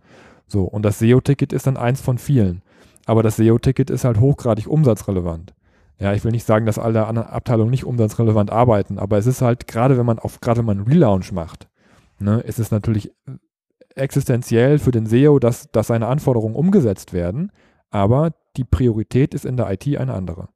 So, 0.46 0.64
und 0.64 0.82
das 0.84 0.98
SEO-Ticket 0.98 1.52
ist 1.52 1.66
dann 1.66 1.76
eins 1.76 2.00
von 2.00 2.16
vielen. 2.18 2.62
Aber 3.04 3.22
das 3.22 3.36
SEO-Ticket 3.36 3.90
ist 3.90 4.04
halt 4.04 4.20
hochgradig 4.20 4.66
umsatzrelevant. 4.66 5.52
Ja, 6.00 6.12
ich 6.12 6.24
will 6.24 6.30
nicht 6.30 6.46
sagen, 6.46 6.64
dass 6.66 6.78
alle 6.78 7.06
anderen 7.06 7.28
Abteilungen 7.28 7.70
nicht 7.70 7.84
umsatzrelevant 7.84 8.50
arbeiten, 8.50 8.98
aber 8.98 9.18
es 9.18 9.26
ist 9.26 9.42
halt, 9.42 9.66
gerade 9.66 9.98
wenn 9.98 10.06
man 10.06 10.18
auf, 10.18 10.40
gerade 10.40 10.58
wenn 10.58 10.66
man 10.66 10.78
einen 10.78 10.86
Relaunch 10.86 11.32
macht, 11.32 11.68
ne, 12.20 12.40
ist 12.40 12.58
es 12.58 12.70
natürlich 12.70 13.12
existenziell 13.94 14.78
für 14.78 14.92
den 14.92 15.06
SEO, 15.06 15.38
dass, 15.38 15.70
dass 15.72 15.88
seine 15.88 16.06
Anforderungen 16.06 16.54
umgesetzt 16.54 17.12
werden, 17.12 17.50
aber 17.90 18.32
die 18.56 18.64
Priorität 18.64 19.34
ist 19.34 19.44
in 19.44 19.56
der 19.56 19.70
IT 19.72 19.86
eine 19.98 20.14
andere. 20.14 20.48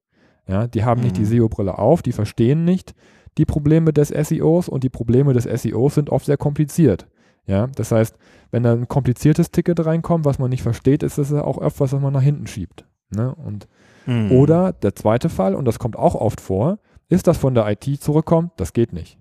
Ja, 0.46 0.66
die 0.66 0.84
haben 0.84 1.00
nicht 1.00 1.16
die 1.16 1.22
Mhm. 1.22 1.26
SEO-Brille 1.26 1.78
auf, 1.78 2.02
die 2.02 2.12
verstehen 2.12 2.64
nicht 2.64 2.94
die 3.38 3.46
Probleme 3.46 3.92
des 3.92 4.08
SEOs 4.08 4.68
und 4.68 4.84
die 4.84 4.90
Probleme 4.90 5.32
des 5.32 5.44
SEOs 5.44 5.94
sind 5.94 6.10
oft 6.10 6.26
sehr 6.26 6.36
kompliziert. 6.36 7.06
Ja, 7.46 7.66
das 7.68 7.90
heißt, 7.90 8.16
wenn 8.50 8.62
da 8.62 8.72
ein 8.72 8.88
kompliziertes 8.88 9.50
Ticket 9.50 9.84
reinkommt, 9.84 10.24
was 10.24 10.38
man 10.38 10.50
nicht 10.50 10.62
versteht, 10.62 11.02
ist 11.02 11.18
es 11.18 11.30
ja 11.30 11.42
auch 11.42 11.58
öfter, 11.58 11.80
was 11.80 11.92
man 11.92 12.12
nach 12.12 12.22
hinten 12.22 12.46
schiebt. 12.46 12.84
Ne? 13.14 13.34
Und 13.34 13.68
Mhm. 14.06 14.32
oder 14.32 14.72
der 14.72 14.96
zweite 14.96 15.28
Fall, 15.28 15.54
und 15.54 15.64
das 15.64 15.78
kommt 15.78 15.96
auch 15.96 16.14
oft 16.16 16.40
vor, 16.40 16.78
ist, 17.08 17.26
dass 17.28 17.38
von 17.38 17.54
der 17.54 17.68
IT 17.70 18.00
zurückkommt, 18.02 18.52
das 18.56 18.72
geht 18.72 18.92
nicht. 18.92 19.16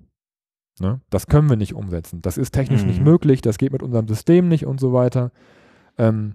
Ne? 0.79 1.01
Das 1.11 1.27
können 1.27 1.49
wir 1.49 1.57
nicht 1.57 1.75
umsetzen. 1.75 2.21
Das 2.23 2.37
ist 2.37 2.51
technisch 2.51 2.81
Mhm. 2.81 2.87
nicht 2.87 3.01
möglich, 3.01 3.41
das 3.41 3.57
geht 3.59 3.71
mit 3.73 3.83
unserem 3.83 4.07
System 4.07 4.47
nicht 4.47 4.65
und 4.65 4.79
so 4.79 4.91
weiter. 4.93 5.31
Ähm, 5.97 6.33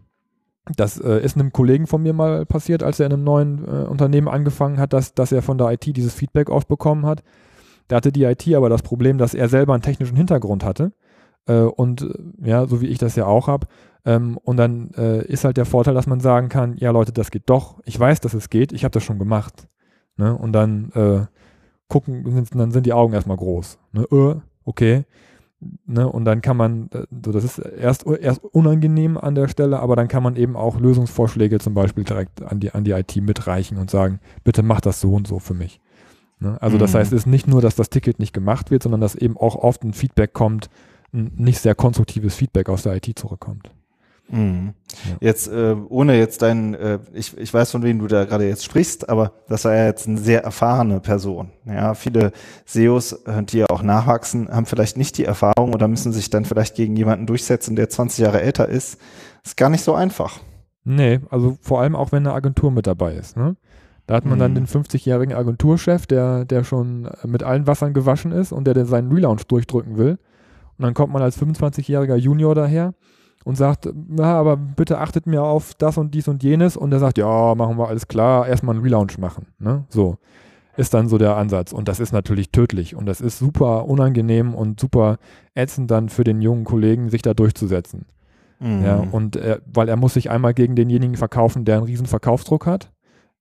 das 0.76 0.98
äh, 1.00 1.20
ist 1.24 1.36
einem 1.36 1.52
Kollegen 1.52 1.86
von 1.86 2.02
mir 2.02 2.12
mal 2.12 2.44
passiert, 2.44 2.82
als 2.82 3.00
er 3.00 3.06
in 3.06 3.12
einem 3.14 3.24
neuen 3.24 3.64
äh, 3.64 3.86
Unternehmen 3.86 4.28
angefangen 4.28 4.78
hat, 4.78 4.92
dass, 4.92 5.14
dass 5.14 5.32
er 5.32 5.42
von 5.42 5.58
der 5.58 5.70
IT 5.72 5.86
dieses 5.96 6.14
Feedback 6.14 6.50
oft 6.50 6.68
bekommen 6.68 7.06
hat. 7.06 7.22
Da 7.88 7.96
hatte 7.96 8.10
die 8.12 8.24
IT 8.24 8.46
aber 8.54 8.68
das 8.68 8.82
Problem, 8.82 9.16
dass 9.18 9.32
er 9.34 9.48
selber 9.48 9.74
einen 9.74 9.82
technischen 9.82 10.16
Hintergrund 10.16 10.64
hatte 10.64 10.92
äh, 11.46 11.60
und 11.60 12.02
äh, 12.02 12.48
ja, 12.48 12.66
so 12.66 12.80
wie 12.80 12.86
ich 12.88 12.98
das 12.98 13.14
ja 13.16 13.26
auch 13.26 13.46
habe. 13.48 13.66
Ähm, 14.06 14.38
und 14.38 14.56
dann 14.56 14.92
äh, 14.96 15.26
ist 15.26 15.44
halt 15.44 15.56
der 15.56 15.66
Vorteil, 15.66 15.92
dass 15.92 16.06
man 16.06 16.20
sagen 16.20 16.48
kann, 16.48 16.76
ja 16.78 16.92
Leute, 16.92 17.12
das 17.12 17.32
geht 17.32 17.50
doch. 17.50 17.80
Ich 17.84 17.98
weiß, 17.98 18.20
dass 18.20 18.34
es 18.34 18.48
geht. 18.48 18.72
Ich 18.72 18.84
habe 18.84 18.92
das 18.92 19.02
schon 19.02 19.18
gemacht. 19.18 19.66
Ne? 20.16 20.34
Und 20.34 20.52
dann 20.52 20.92
äh, 20.92 21.26
gucken, 21.88 22.46
dann 22.54 22.70
sind 22.70 22.86
die 22.86 22.92
Augen 22.92 23.12
erstmal 23.12 23.36
groß. 23.36 23.78
Ne? 23.92 24.06
Äh, 24.12 24.36
okay. 24.64 25.04
Ne? 25.86 26.08
Und 26.08 26.24
dann 26.24 26.40
kann 26.40 26.56
man, 26.56 26.88
äh, 26.92 27.02
so 27.24 27.32
das 27.32 27.42
ist 27.42 27.58
erst, 27.58 28.06
erst 28.06 28.44
unangenehm 28.44 29.18
an 29.18 29.34
der 29.34 29.48
Stelle, 29.48 29.80
aber 29.80 29.96
dann 29.96 30.06
kann 30.06 30.22
man 30.22 30.36
eben 30.36 30.54
auch 30.54 30.78
Lösungsvorschläge 30.78 31.58
zum 31.58 31.74
Beispiel 31.74 32.04
direkt 32.04 32.42
an 32.42 32.60
die, 32.60 32.70
an 32.70 32.84
die 32.84 32.92
IT 32.92 33.16
mitreichen 33.16 33.76
und 33.76 33.90
sagen, 33.90 34.20
bitte 34.44 34.62
mach 34.62 34.80
das 34.80 35.00
so 35.00 35.14
und 35.14 35.26
so 35.26 35.40
für 35.40 35.54
mich. 35.54 35.80
Ne? 36.38 36.60
Also 36.62 36.78
das 36.78 36.92
mhm. 36.92 36.98
heißt, 36.98 37.12
es 37.12 37.22
ist 37.22 37.26
nicht 37.26 37.48
nur, 37.48 37.60
dass 37.60 37.74
das 37.74 37.90
Ticket 37.90 38.20
nicht 38.20 38.32
gemacht 38.32 38.70
wird, 38.70 38.84
sondern 38.84 39.00
dass 39.00 39.16
eben 39.16 39.36
auch 39.36 39.56
oft 39.56 39.82
ein 39.82 39.94
Feedback 39.94 40.32
kommt, 40.32 40.70
ein 41.12 41.32
nicht 41.36 41.58
sehr 41.58 41.74
konstruktives 41.74 42.36
Feedback 42.36 42.68
aus 42.68 42.84
der 42.84 42.94
IT 42.94 43.18
zurückkommt. 43.18 43.72
Mhm. 44.28 44.74
Ja. 45.04 45.16
Jetzt, 45.20 45.48
äh, 45.48 45.76
ohne 45.88 46.18
jetzt 46.18 46.42
dein, 46.42 46.74
äh, 46.74 46.98
ich, 47.12 47.36
ich 47.36 47.52
weiß, 47.52 47.70
von 47.70 47.82
wem 47.82 47.98
du 47.98 48.06
da 48.06 48.24
gerade 48.24 48.48
jetzt 48.48 48.64
sprichst, 48.64 49.08
aber 49.08 49.32
das 49.48 49.64
war 49.64 49.74
ja 49.74 49.86
jetzt 49.86 50.08
eine 50.08 50.18
sehr 50.18 50.42
erfahrene 50.42 51.00
Person. 51.00 51.50
Ja, 51.64 51.94
viele 51.94 52.32
SEOs, 52.64 53.12
äh, 53.12 53.42
die 53.44 53.58
ja 53.58 53.66
auch 53.68 53.82
nachwachsen, 53.82 54.48
haben 54.48 54.66
vielleicht 54.66 54.96
nicht 54.96 55.18
die 55.18 55.24
Erfahrung 55.24 55.74
oder 55.74 55.88
müssen 55.88 56.12
sich 56.12 56.30
dann 56.30 56.44
vielleicht 56.44 56.74
gegen 56.74 56.96
jemanden 56.96 57.26
durchsetzen, 57.26 57.76
der 57.76 57.88
20 57.88 58.18
Jahre 58.24 58.40
älter 58.40 58.68
ist. 58.68 58.98
Ist 59.44 59.56
gar 59.56 59.70
nicht 59.70 59.84
so 59.84 59.94
einfach. 59.94 60.40
Nee, 60.84 61.20
also 61.30 61.56
vor 61.60 61.80
allem 61.80 61.96
auch, 61.96 62.12
wenn 62.12 62.26
eine 62.26 62.34
Agentur 62.34 62.70
mit 62.70 62.86
dabei 62.86 63.14
ist. 63.14 63.36
Ne? 63.36 63.56
Da 64.06 64.14
hat 64.14 64.24
man 64.24 64.38
mhm. 64.38 64.40
dann 64.40 64.54
den 64.54 64.66
50-jährigen 64.66 65.34
Agenturchef, 65.34 66.06
der, 66.06 66.44
der 66.44 66.64
schon 66.64 67.08
mit 67.24 67.42
allen 67.42 67.66
Wassern 67.66 67.92
gewaschen 67.92 68.32
ist 68.32 68.52
und 68.52 68.64
der, 68.66 68.74
der 68.74 68.86
seinen 68.86 69.10
Relaunch 69.10 69.44
durchdrücken 69.46 69.96
will. 69.96 70.18
Und 70.78 70.82
dann 70.82 70.94
kommt 70.94 71.12
man 71.12 71.22
als 71.22 71.40
25-jähriger 71.40 72.16
Junior 72.16 72.54
daher 72.54 72.94
und 73.46 73.54
sagt, 73.54 73.88
na, 74.08 74.34
aber 74.34 74.56
bitte 74.56 74.98
achtet 74.98 75.28
mir 75.28 75.44
auf 75.44 75.74
das 75.74 75.98
und 75.98 76.14
dies 76.14 76.26
und 76.26 76.42
jenes. 76.42 76.76
Und 76.76 76.90
er 76.90 76.98
sagt, 76.98 77.16
ja, 77.16 77.54
machen 77.54 77.78
wir 77.78 77.86
alles 77.86 78.08
klar, 78.08 78.48
erstmal 78.48 78.74
einen 78.74 78.82
Relaunch 78.82 79.18
machen. 79.18 79.46
Ne? 79.60 79.84
So 79.88 80.18
ist 80.76 80.92
dann 80.94 81.08
so 81.08 81.16
der 81.16 81.36
Ansatz. 81.36 81.72
Und 81.72 81.86
das 81.86 82.00
ist 82.00 82.12
natürlich 82.12 82.50
tödlich. 82.50 82.96
Und 82.96 83.06
das 83.06 83.20
ist 83.20 83.38
super 83.38 83.86
unangenehm 83.86 84.52
und 84.52 84.80
super 84.80 85.18
ätzend 85.54 85.92
dann 85.92 86.08
für 86.08 86.24
den 86.24 86.42
jungen 86.42 86.64
Kollegen, 86.64 87.08
sich 87.08 87.22
da 87.22 87.34
durchzusetzen. 87.34 88.06
Mhm. 88.58 88.84
Ja, 88.84 88.96
und 89.12 89.36
er, 89.36 89.60
weil 89.72 89.88
er 89.88 89.96
muss 89.96 90.14
sich 90.14 90.28
einmal 90.28 90.52
gegen 90.52 90.74
denjenigen 90.74 91.16
verkaufen, 91.16 91.64
der 91.64 91.76
einen 91.76 91.86
riesen 91.86 92.06
Verkaufsdruck 92.06 92.66
hat 92.66 92.90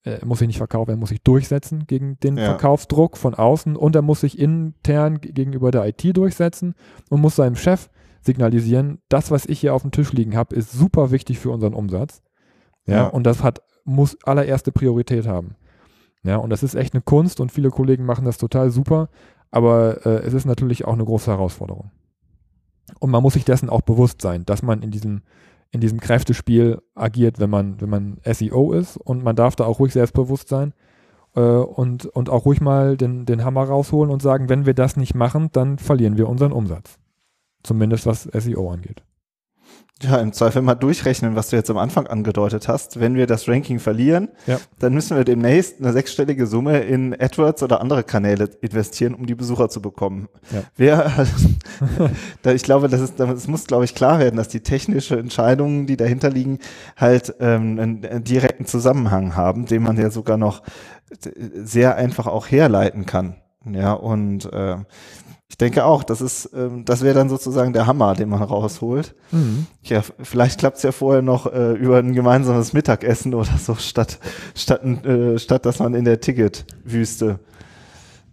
er 0.06 0.24
muss 0.24 0.38
sich 0.38 0.48
nicht 0.48 0.60
verkaufen, 0.60 0.92
er 0.92 0.98
muss 0.98 1.10
sich 1.10 1.24
durchsetzen 1.24 1.86
gegen 1.88 2.20
den 2.20 2.38
ja. 2.38 2.46
Verkaufsdruck 2.46 3.18
von 3.18 3.34
außen 3.34 3.76
und 3.76 3.96
er 3.96 4.04
muss 4.04 4.22
sich 4.22 4.38
intern 4.38 5.20
gegenüber 5.20 5.72
der 5.72 5.88
IT 5.88 6.16
durchsetzen 6.16 6.76
und 7.10 7.22
muss 7.22 7.38
seinem 7.38 7.56
Chef 7.56 7.90
signalisieren, 8.26 9.00
das, 9.10 9.32
was 9.32 9.46
ich 9.46 9.60
hier 9.60 9.74
auf 9.74 9.82
dem 9.82 9.92
Tisch 9.92 10.12
liegen 10.14 10.36
habe, 10.36 10.56
ist 10.56 10.72
super 10.72 11.12
wichtig 11.12 11.40
für 11.40 11.52
unseren 11.52 11.74
Umsatz. 11.74 12.22
Ja, 12.86 12.96
ja, 12.96 13.08
und 13.08 13.24
das 13.24 13.44
hat, 13.44 13.62
muss 13.84 14.18
allererste 14.24 14.72
Priorität 14.72 15.28
haben. 15.28 15.56
Ja, 16.24 16.38
und 16.38 16.50
das 16.50 16.64
ist 16.64 16.76
echt 16.76 16.94
eine 16.94 17.02
Kunst 17.02 17.40
und 17.40 17.52
viele 17.52 17.70
Kollegen 17.70 18.06
machen 18.06 18.26
das 18.26 18.38
total 18.38 18.72
super, 18.72 19.10
aber 19.52 20.06
äh, 20.06 20.26
es 20.26 20.34
ist 20.34 20.46
natürlich 20.46 20.86
auch 20.86 20.94
eine 20.94 21.06
große 21.06 21.32
Herausforderung. 21.32 21.92
Und 23.00 23.12
man 23.12 23.24
muss 23.24 23.34
sich 23.34 23.46
dessen 23.46 23.70
auch 23.70 23.82
bewusst 23.82 24.22
sein, 24.22 24.46
dass 24.46 24.62
man 24.62 24.82
in 24.82 24.92
diesem 24.92 25.22
in 25.76 25.82
diesem 25.82 26.00
Kräftespiel 26.00 26.82
agiert, 26.96 27.40
wenn 27.40 27.50
man, 27.50 27.82
wenn 27.82 27.90
man 27.90 28.18
SEO 28.24 28.72
ist 28.72 28.96
und 28.96 29.24
man 29.24 29.36
darf 29.36 29.58
da 29.58 29.66
auch 29.66 29.80
ruhig 29.80 29.92
selbstbewusst 29.92 30.48
sein 30.48 30.74
äh, 31.36 31.42
und, 31.42 32.06
und 32.06 32.30
auch 32.30 32.46
ruhig 32.46 32.62
mal 32.62 32.96
den, 32.96 33.26
den 33.26 33.44
Hammer 33.44 33.66
rausholen 33.66 34.12
und 34.12 34.22
sagen, 34.22 34.48
wenn 34.48 34.66
wir 34.66 34.74
das 34.74 34.96
nicht 34.96 35.16
machen, 35.16 35.50
dann 35.52 35.78
verlieren 35.78 36.18
wir 36.18 36.30
unseren 36.30 36.54
Umsatz. 36.54 36.98
Zumindest 37.66 38.06
was 38.06 38.24
SEO 38.24 38.72
angeht. 38.72 39.02
Ja, 40.02 40.18
im 40.18 40.34
Zweifel 40.34 40.62
mal 40.62 40.76
durchrechnen, 40.76 41.38
was 41.38 41.50
du 41.50 41.56
jetzt 41.56 41.70
am 41.70 41.78
Anfang 41.78 42.06
angedeutet 42.06 42.68
hast. 42.68 43.00
Wenn 43.00 43.16
wir 43.16 43.28
das 43.28 43.48
Ranking 43.48 43.80
verlieren, 43.80 44.28
ja. 44.46 44.60
dann 44.78 44.94
müssen 44.94 45.16
wir 45.16 45.24
demnächst 45.24 45.80
eine 45.80 45.94
sechsstellige 45.94 46.48
Summe 46.48 46.80
in 46.80 47.14
AdWords 47.18 47.64
oder 47.64 47.80
andere 47.80 48.04
Kanäle 48.04 48.50
investieren, 48.60 49.14
um 49.14 49.26
die 49.26 49.36
Besucher 49.36 49.70
zu 49.70 49.82
bekommen. 49.82 50.28
Ja. 50.52 50.64
Wer, 50.76 51.28
ich 52.54 52.64
glaube, 52.64 52.90
das 52.90 53.00
ist, 53.00 53.20
es 53.22 53.48
muss, 53.48 53.68
glaube 53.68 53.86
ich, 53.86 53.96
klar 53.96 54.20
werden, 54.20 54.36
dass 54.36 54.50
die 54.50 54.60
technische 54.60 55.18
Entscheidungen, 55.18 55.88
die 55.88 55.96
dahinter 55.96 56.30
liegen, 56.30 56.60
halt 56.98 57.34
ähm, 57.40 57.80
einen, 57.80 58.06
einen 58.06 58.24
direkten 58.26 58.66
Zusammenhang 58.66 59.38
haben, 59.38 59.66
den 59.66 59.82
man 59.82 59.98
ja 59.98 60.10
sogar 60.10 60.36
noch 60.36 60.62
sehr 61.64 61.96
einfach 61.96 62.28
auch 62.28 62.48
herleiten 62.48 63.06
kann. 63.06 63.38
Ja, 63.72 63.94
und 63.94 64.52
äh, 64.54 64.78
ich 65.48 65.58
denke 65.58 65.86
auch, 65.86 66.04
das 66.04 66.22
ist, 66.22 66.50
ähm, 66.56 66.86
das 66.86 67.02
wäre 67.02 67.16
dann 67.16 67.30
sozusagen 67.30 67.72
der 67.72 67.88
Hammer, 67.88 68.14
den 68.14 68.30
man 68.30 68.42
rausholt. 68.42 69.16
Mhm. 69.32 69.68
Ja, 69.84 70.02
vielleicht 70.02 70.60
klappt 70.60 70.78
es 70.78 70.84
ja 70.84 70.92
vorher 70.92 71.22
noch 71.22 71.52
äh, 71.52 71.74
über 71.74 71.98
ein 72.00 72.14
gemeinsames 72.14 72.74
Mittagessen 72.74 73.34
oder 73.34 73.58
so, 73.58 73.76
statt, 73.76 74.20
statt, 74.56 74.84
äh, 74.84 75.38
statt 75.40 75.66
dass 75.66 75.80
man 75.80 75.94
in 75.94 76.06
der 76.06 76.20
Ticketwüste 76.20 77.40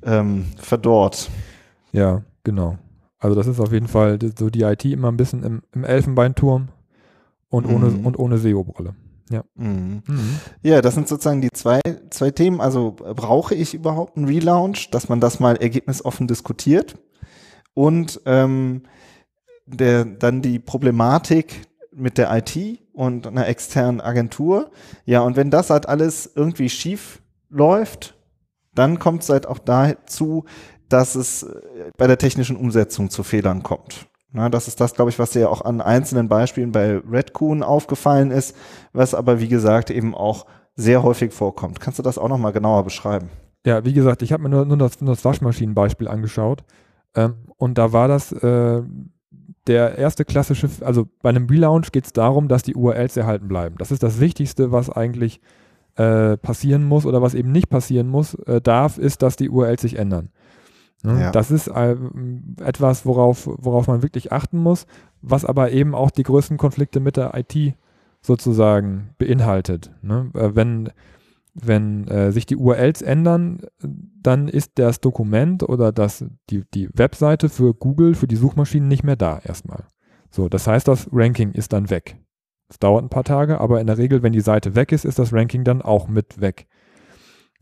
ähm, 0.04 0.46
verdorrt. 0.56 1.30
Ja, 1.92 2.22
genau. 2.44 2.78
Also 3.18 3.36
das 3.36 3.46
ist 3.46 3.60
auf 3.60 3.72
jeden 3.72 3.88
Fall 3.88 4.18
so 4.36 4.50
die 4.50 4.62
IT 4.62 4.84
immer 4.84 5.08
ein 5.08 5.16
bisschen 5.16 5.44
im, 5.44 5.62
im 5.72 5.84
Elfenbeinturm 5.84 6.68
und 7.50 7.66
ohne, 7.66 7.86
mhm. 7.86 8.06
und 8.06 8.18
ohne 8.18 8.38
SEO-Brille. 8.38 8.94
Ja. 9.32 9.44
Mhm. 9.54 10.02
Mhm. 10.06 10.40
ja, 10.62 10.82
das 10.82 10.94
sind 10.94 11.08
sozusagen 11.08 11.40
die 11.40 11.50
zwei, 11.52 11.80
zwei 12.10 12.30
Themen. 12.30 12.60
Also 12.60 12.92
brauche 12.92 13.54
ich 13.54 13.72
überhaupt 13.72 14.16
einen 14.16 14.26
Relaunch, 14.26 14.90
dass 14.90 15.08
man 15.08 15.20
das 15.20 15.40
mal 15.40 15.56
ergebnisoffen 15.56 16.28
diskutiert? 16.28 16.98
Und 17.74 18.20
ähm, 18.26 18.82
der, 19.66 20.04
dann 20.04 20.42
die 20.42 20.58
Problematik 20.58 21.62
mit 21.90 22.18
der 22.18 22.34
IT 22.36 22.80
und 22.92 23.26
einer 23.26 23.48
externen 23.48 24.00
Agentur. 24.00 24.70
Ja, 25.06 25.20
und 25.22 25.36
wenn 25.36 25.50
das 25.50 25.70
halt 25.70 25.88
alles 25.88 26.30
irgendwie 26.34 26.68
schief 26.68 27.22
läuft, 27.48 28.14
dann 28.74 28.98
kommt 28.98 29.22
es 29.22 29.30
halt 29.30 29.46
auch 29.46 29.58
dazu, 29.58 30.44
dass 30.88 31.14
es 31.14 31.44
äh, 31.44 31.90
bei 31.96 32.06
der 32.06 32.18
technischen 32.18 32.56
Umsetzung 32.56 33.08
zu 33.08 33.22
Fehlern 33.22 33.62
kommt. 33.62 34.08
Na, 34.32 34.48
das 34.48 34.66
ist 34.66 34.80
das, 34.80 34.94
glaube 34.94 35.10
ich, 35.10 35.18
was 35.18 35.30
dir 35.30 35.50
auch 35.50 35.62
an 35.62 35.80
einzelnen 35.80 36.28
Beispielen 36.28 36.72
bei 36.72 36.98
Redcoon 36.98 37.62
aufgefallen 37.62 38.30
ist, 38.30 38.56
was 38.92 39.14
aber, 39.14 39.40
wie 39.40 39.48
gesagt, 39.48 39.90
eben 39.90 40.14
auch 40.14 40.46
sehr 40.74 41.02
häufig 41.02 41.32
vorkommt. 41.32 41.80
Kannst 41.80 41.98
du 41.98 42.02
das 42.02 42.16
auch 42.16 42.28
nochmal 42.28 42.52
genauer 42.52 42.84
beschreiben? 42.84 43.28
Ja, 43.66 43.84
wie 43.84 43.92
gesagt, 43.92 44.22
ich 44.22 44.32
habe 44.32 44.42
mir 44.42 44.48
nur, 44.48 44.64
nur, 44.64 44.78
das, 44.78 45.00
nur 45.00 45.14
das 45.14 45.24
Waschmaschinenbeispiel 45.24 46.08
angeschaut. 46.08 46.64
Ähm, 47.14 47.34
und 47.58 47.76
da 47.76 47.92
war 47.92 48.08
das 48.08 48.32
äh, 48.32 48.82
der 49.66 49.98
erste 49.98 50.24
klassische, 50.24 50.68
also 50.80 51.06
bei 51.20 51.28
einem 51.28 51.46
Relaunch 51.46 51.92
geht 51.92 52.06
es 52.06 52.12
darum, 52.12 52.48
dass 52.48 52.62
die 52.62 52.74
URLs 52.74 53.16
erhalten 53.16 53.48
bleiben. 53.48 53.76
Das 53.78 53.92
ist 53.92 54.02
das 54.02 54.18
Wichtigste, 54.18 54.72
was 54.72 54.90
eigentlich 54.90 55.40
äh, 55.96 56.36
passieren 56.38 56.84
muss 56.84 57.06
oder 57.06 57.22
was 57.22 57.34
eben 57.34 57.52
nicht 57.52 57.68
passieren 57.68 58.08
muss, 58.08 58.34
äh, 58.46 58.60
darf, 58.60 58.98
ist, 58.98 59.22
dass 59.22 59.36
die 59.36 59.50
URLs 59.50 59.82
sich 59.82 59.98
ändern. 59.98 60.30
Ne? 61.02 61.20
Ja. 61.20 61.30
Das 61.30 61.50
ist 61.50 61.68
äh, 61.68 61.96
etwas, 62.60 63.04
worauf, 63.06 63.46
worauf 63.46 63.86
man 63.86 64.02
wirklich 64.02 64.32
achten 64.32 64.58
muss, 64.58 64.86
was 65.20 65.44
aber 65.44 65.72
eben 65.72 65.94
auch 65.94 66.10
die 66.10 66.22
größten 66.22 66.56
Konflikte 66.56 67.00
mit 67.00 67.16
der 67.16 67.32
IT 67.34 67.74
sozusagen 68.20 69.10
beinhaltet. 69.18 69.90
Ne? 70.02 70.30
Äh, 70.34 70.54
wenn 70.54 70.90
wenn 71.54 72.08
äh, 72.08 72.32
sich 72.32 72.46
die 72.46 72.56
URLs 72.56 73.02
ändern, 73.02 73.60
dann 73.80 74.48
ist 74.48 74.72
das 74.76 75.00
Dokument 75.00 75.62
oder 75.62 75.92
das, 75.92 76.24
die, 76.48 76.64
die 76.72 76.88
Webseite 76.94 77.48
für 77.48 77.74
Google, 77.74 78.14
für 78.14 78.26
die 78.26 78.36
Suchmaschinen 78.36 78.88
nicht 78.88 79.04
mehr 79.04 79.16
da 79.16 79.38
erstmal. 79.38 79.84
So, 80.30 80.48
das 80.48 80.66
heißt, 80.66 80.88
das 80.88 81.08
Ranking 81.12 81.52
ist 81.52 81.72
dann 81.72 81.90
weg. 81.90 82.16
Es 82.68 82.78
dauert 82.78 83.04
ein 83.04 83.10
paar 83.10 83.24
Tage, 83.24 83.60
aber 83.60 83.82
in 83.82 83.86
der 83.86 83.98
Regel, 83.98 84.22
wenn 84.22 84.32
die 84.32 84.40
Seite 84.40 84.74
weg 84.74 84.92
ist, 84.92 85.04
ist 85.04 85.18
das 85.18 85.32
Ranking 85.32 85.62
dann 85.62 85.82
auch 85.82 86.08
mit 86.08 86.40
weg. 86.40 86.66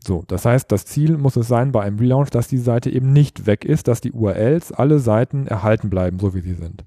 So, 0.03 0.23
das 0.27 0.45
heißt, 0.45 0.71
das 0.71 0.85
Ziel 0.85 1.17
muss 1.17 1.35
es 1.35 1.47
sein 1.47 1.71
bei 1.71 1.83
einem 1.83 1.99
Relaunch, 1.99 2.31
dass 2.31 2.47
die 2.47 2.57
Seite 2.57 2.89
eben 2.89 3.13
nicht 3.13 3.45
weg 3.45 3.65
ist, 3.65 3.87
dass 3.87 4.01
die 4.01 4.11
URLs, 4.11 4.71
alle 4.71 4.99
Seiten 4.99 5.45
erhalten 5.45 5.89
bleiben, 5.89 6.19
so 6.19 6.33
wie 6.33 6.41
sie 6.41 6.55
sind. 6.55 6.83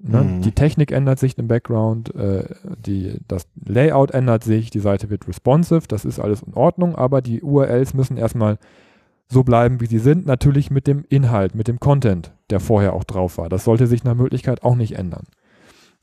Ne? 0.00 0.22
Mhm. 0.22 0.42
Die 0.42 0.52
Technik 0.52 0.92
ändert 0.92 1.18
sich 1.18 1.38
im 1.38 1.48
Background, 1.48 2.14
äh, 2.14 2.44
die, 2.84 3.18
das 3.26 3.46
Layout 3.64 4.10
ändert 4.10 4.44
sich, 4.44 4.70
die 4.70 4.80
Seite 4.80 5.10
wird 5.10 5.28
responsive, 5.28 5.86
das 5.88 6.04
ist 6.04 6.18
alles 6.18 6.42
in 6.42 6.54
Ordnung, 6.54 6.96
aber 6.96 7.20
die 7.22 7.42
URLs 7.42 7.94
müssen 7.94 8.16
erstmal 8.16 8.58
so 9.28 9.44
bleiben, 9.44 9.80
wie 9.80 9.86
sie 9.86 9.98
sind, 9.98 10.26
natürlich 10.26 10.70
mit 10.70 10.86
dem 10.86 11.04
Inhalt, 11.08 11.54
mit 11.54 11.68
dem 11.68 11.80
Content, 11.80 12.32
der 12.50 12.60
vorher 12.60 12.92
auch 12.94 13.04
drauf 13.04 13.38
war. 13.38 13.48
Das 13.48 13.64
sollte 13.64 13.86
sich 13.86 14.02
nach 14.02 14.14
Möglichkeit 14.14 14.62
auch 14.62 14.74
nicht 14.74 14.96
ändern. 14.96 15.26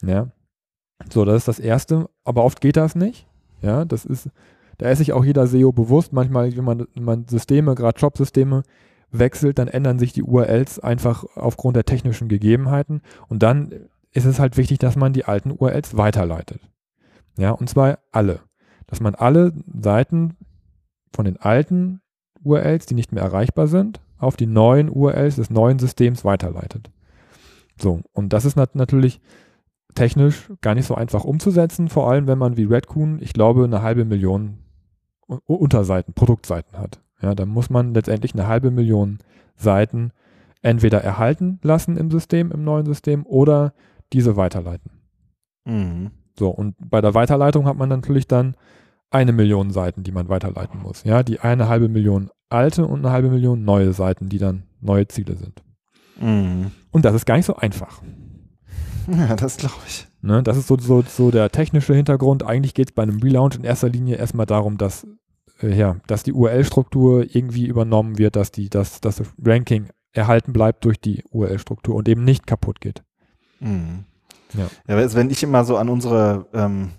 Ja. 0.04 0.28
So, 1.10 1.26
das 1.26 1.38
ist 1.38 1.48
das 1.48 1.60
Erste, 1.60 2.10
aber 2.24 2.44
oft 2.44 2.62
geht 2.62 2.78
das 2.78 2.96
nicht. 2.96 3.28
Ja, 3.62 3.84
das 3.84 4.06
ist 4.06 4.30
da 4.78 4.90
ist 4.90 5.00
sich 5.00 5.14
auch 5.14 5.24
jeder 5.24 5.48
SEO 5.48 5.72
bewusst. 5.72 6.14
Manchmal, 6.14 6.56
wenn 6.56 6.64
man, 6.64 6.88
wenn 6.94 7.04
man 7.04 7.28
Systeme, 7.28 7.76
gerade 7.76 8.00
Shop-Systeme 8.00 8.64
wechselt, 9.12 9.60
dann 9.60 9.68
ändern 9.68 10.00
sich 10.00 10.14
die 10.14 10.24
URLs 10.24 10.80
einfach 10.80 11.24
aufgrund 11.36 11.76
der 11.76 11.86
technischen 11.86 12.28
Gegebenheiten. 12.28 13.02
Und 13.28 13.44
dann 13.44 13.74
ist 14.12 14.26
es 14.26 14.40
halt 14.40 14.58
wichtig, 14.58 14.80
dass 14.80 14.96
man 14.96 15.14
die 15.14 15.26
alten 15.26 15.52
URLs 15.52 15.98
weiterleitet. 15.98 16.62
Ja, 17.38 17.52
und 17.52 17.70
zwar 17.70 18.00
alle. 18.12 18.40
Dass 18.88 19.00
man 19.00 19.16
alle 19.16 19.54
Seiten 19.80 20.38
von 21.14 21.26
den 21.26 21.38
alten 21.38 22.02
URLs, 22.44 22.86
die 22.86 22.96
nicht 22.96 23.12
mehr 23.12 23.24
erreichbar 23.24 23.68
sind, 23.68 24.00
auf 24.18 24.38
die 24.38 24.46
neuen 24.46 24.90
URLs 24.90 25.36
des 25.36 25.50
neuen 25.50 25.80
Systems 25.80 26.24
weiterleitet. 26.24 26.92
So, 27.78 28.02
und 28.14 28.32
das 28.32 28.46
ist 28.46 28.56
nat 28.56 28.76
natürlich 28.76 29.20
technisch 29.96 30.52
gar 30.62 30.76
nicht 30.76 30.86
so 30.86 30.96
einfach 30.96 31.24
umzusetzen, 31.24 31.90
vor 31.90 32.10
allem 32.10 32.28
wenn 32.28 32.38
man 32.38 32.58
wie 32.58 32.66
Redcoon, 32.66 33.20
ich 33.22 33.34
glaube, 33.34 33.64
eine 33.64 33.82
halbe 33.82 34.06
Million 34.06 34.60
Unterseiten, 35.28 36.14
Produktseiten 36.14 36.78
hat. 36.78 37.02
Ja, 37.22 37.34
dann 37.36 37.50
muss 37.50 37.70
man 37.70 37.94
letztendlich 37.94 38.34
eine 38.34 38.48
halbe 38.48 38.72
Million 38.72 39.20
Seiten 39.56 40.12
entweder 40.62 41.02
erhalten 41.02 41.60
lassen 41.64 41.98
im 41.98 42.12
System, 42.12 42.52
im 42.52 42.64
neuen 42.64 42.86
System, 42.86 43.26
oder 43.26 43.74
diese 44.14 44.36
weiterleiten. 44.36 44.92
Mhm. 45.66 46.12
So, 46.38 46.50
und 46.50 46.76
bei 46.80 47.02
der 47.02 47.14
Weiterleitung 47.14 47.66
hat 47.66 47.78
man 47.78 47.90
natürlich 47.90 48.28
dann 48.28 48.56
eine 49.10 49.32
Million 49.32 49.72
Seiten, 49.72 50.04
die 50.04 50.12
man 50.12 50.28
weiterleiten 50.28 50.82
muss. 50.82 51.04
Ja, 51.04 51.24
die 51.24 51.40
eine 51.40 51.70
halbe 51.70 51.88
Million 51.88 52.30
alte 52.50 52.86
und 52.86 53.00
eine 53.00 53.12
halbe 53.12 53.30
Million 53.30 53.64
neue 53.64 53.94
Seiten, 53.94 54.30
die 54.30 54.38
dann 54.38 54.64
neue 54.82 55.08
Ziele 55.08 55.36
sind. 55.36 55.64
Mhm. 56.20 56.72
Und 56.92 57.06
das 57.06 57.16
ist 57.16 57.26
gar 57.26 57.38
nicht 57.38 57.46
so 57.46 57.56
einfach. 57.56 58.02
Ja, 59.18 59.36
das 59.36 59.58
glaube 59.58 59.76
ich. 59.88 60.08
Ne, 60.22 60.42
das 60.42 60.58
ist 60.58 60.68
so, 60.68 60.78
so, 60.78 61.04
so 61.08 61.32
der 61.32 61.50
technische 61.52 61.94
Hintergrund. 61.94 62.44
Eigentlich 62.44 62.74
geht 62.74 62.90
es 62.90 62.96
bei 62.96 63.04
einem 63.04 63.22
Relaunch 63.22 63.56
in 63.56 63.64
erster 63.64 63.90
Linie 63.90 64.16
erstmal 64.16 64.48
darum, 64.48 64.78
dass, 64.78 65.06
äh, 65.62 65.76
ja, 65.76 65.98
dass 66.08 66.24
die 66.24 66.34
URL-Struktur 66.34 67.26
irgendwie 67.36 67.68
übernommen 67.68 68.18
wird, 68.18 68.36
dass, 68.36 68.52
die, 68.52 68.70
dass, 68.70 69.02
dass 69.02 69.18
das 69.18 69.28
Ranking 69.44 69.90
erhalten 70.14 70.54
bleibt 70.54 70.86
durch 70.86 71.00
die 71.00 71.24
URL-Struktur 71.30 71.96
und 71.96 72.10
eben 72.10 72.24
nicht 72.24 72.48
kaputt 72.48 72.82
geht. 72.82 73.04
Mhm. 73.60 74.06
Ja. 74.54 74.70
ja, 74.88 75.14
wenn 75.14 75.30
ich 75.30 75.44
immer 75.44 75.64
so 75.66 75.78
an 75.78 75.90
unsere 75.90 76.48
ähm, 76.54 76.92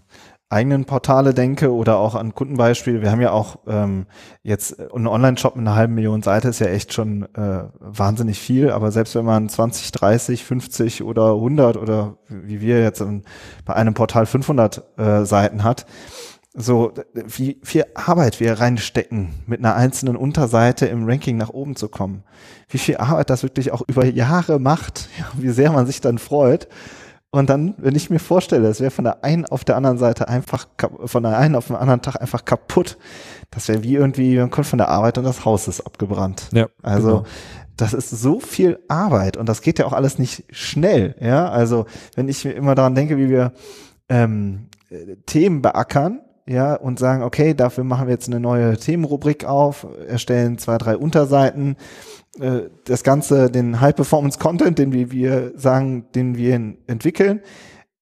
eigenen 0.48 0.84
Portale 0.84 1.34
denke 1.34 1.72
oder 1.72 1.98
auch 1.98 2.14
an 2.14 2.34
Kundenbeispiele, 2.34 3.02
wir 3.02 3.10
haben 3.10 3.20
ja 3.20 3.32
auch 3.32 3.58
ähm, 3.66 4.06
jetzt 4.42 4.78
einen 4.78 5.08
Online-Shop 5.08 5.56
mit 5.56 5.66
einer 5.66 5.74
halben 5.74 5.94
Million 5.94 6.22
Seite 6.22 6.48
ist 6.48 6.60
ja 6.60 6.68
echt 6.68 6.92
schon 6.92 7.24
äh, 7.34 7.64
wahnsinnig 7.80 8.38
viel, 8.38 8.70
aber 8.70 8.92
selbst 8.92 9.16
wenn 9.16 9.24
man 9.24 9.48
20, 9.48 9.90
30, 9.90 10.44
50 10.44 11.02
oder 11.02 11.34
100 11.34 11.76
oder 11.76 12.18
wie 12.28 12.60
wir 12.60 12.80
jetzt 12.80 13.02
bei 13.64 13.74
einem 13.74 13.94
Portal 13.94 14.26
500 14.26 14.98
äh, 14.98 15.24
Seiten 15.24 15.64
hat, 15.64 15.86
so 16.58 16.92
wie 17.12 17.60
viel 17.62 17.84
Arbeit 17.94 18.40
wir 18.40 18.54
reinstecken, 18.54 19.34
mit 19.46 19.60
einer 19.60 19.74
einzelnen 19.74 20.16
Unterseite 20.16 20.86
im 20.86 21.06
Ranking 21.06 21.36
nach 21.36 21.50
oben 21.50 21.76
zu 21.76 21.88
kommen. 21.88 22.22
Wie 22.68 22.78
viel 22.78 22.96
Arbeit 22.96 23.28
das 23.28 23.42
wirklich 23.42 23.72
auch 23.72 23.82
über 23.86 24.06
Jahre 24.06 24.58
macht, 24.58 25.08
ja, 25.18 25.26
wie 25.34 25.50
sehr 25.50 25.70
man 25.70 25.86
sich 25.86 26.00
dann 26.00 26.18
freut. 26.18 26.66
Und 27.30 27.50
dann, 27.50 27.74
wenn 27.78 27.94
ich 27.94 28.08
mir 28.08 28.18
vorstelle, 28.18 28.68
es 28.68 28.80
wäre 28.80 28.90
von 28.90 29.04
der 29.04 29.24
einen 29.24 29.44
auf 29.44 29.64
der 29.64 29.76
anderen 29.76 29.98
Seite 29.98 30.28
einfach, 30.28 30.66
von 31.04 31.22
der 31.22 31.36
einen 31.36 31.54
auf 31.54 31.66
den 31.66 31.76
anderen 31.76 32.00
Tag 32.00 32.20
einfach 32.20 32.44
kaputt, 32.44 32.96
das 33.50 33.68
wäre 33.68 33.82
wie 33.82 33.94
irgendwie, 33.94 34.38
man 34.38 34.50
kommt 34.50 34.66
von 34.66 34.78
der 34.78 34.88
Arbeit 34.88 35.18
und 35.18 35.24
das 35.24 35.44
Haus 35.44 35.68
ist 35.68 35.80
abgebrannt. 35.80 36.48
Ja, 36.52 36.68
also, 36.82 37.08
genau. 37.08 37.24
das 37.76 37.92
ist 37.92 38.10
so 38.10 38.40
viel 38.40 38.78
Arbeit 38.88 39.36
und 39.36 39.48
das 39.48 39.60
geht 39.60 39.78
ja 39.78 39.86
auch 39.86 39.92
alles 39.92 40.18
nicht 40.18 40.44
schnell, 40.50 41.14
ja. 41.20 41.48
Also, 41.48 41.86
wenn 42.14 42.28
ich 42.28 42.44
mir 42.44 42.52
immer 42.52 42.74
daran 42.74 42.94
denke, 42.94 43.18
wie 43.18 43.28
wir 43.28 43.52
ähm, 44.08 44.68
Themen 45.26 45.62
beackern, 45.62 46.20
ja, 46.48 46.74
und 46.74 46.98
sagen, 46.98 47.22
okay, 47.22 47.54
dafür 47.54 47.84
machen 47.84 48.06
wir 48.06 48.14
jetzt 48.14 48.28
eine 48.28 48.40
neue 48.40 48.76
Themenrubrik 48.76 49.44
auf, 49.44 49.86
erstellen 50.08 50.58
zwei, 50.58 50.78
drei 50.78 50.96
Unterseiten, 50.96 51.76
äh, 52.38 52.62
das 52.84 53.02
Ganze, 53.02 53.50
den 53.50 53.80
High-Performance-Content, 53.80 54.78
den 54.78 54.92
wir, 54.92 55.10
wir 55.10 55.52
sagen, 55.56 56.06
den 56.14 56.36
wir 56.36 56.54
entwickeln, 56.86 57.40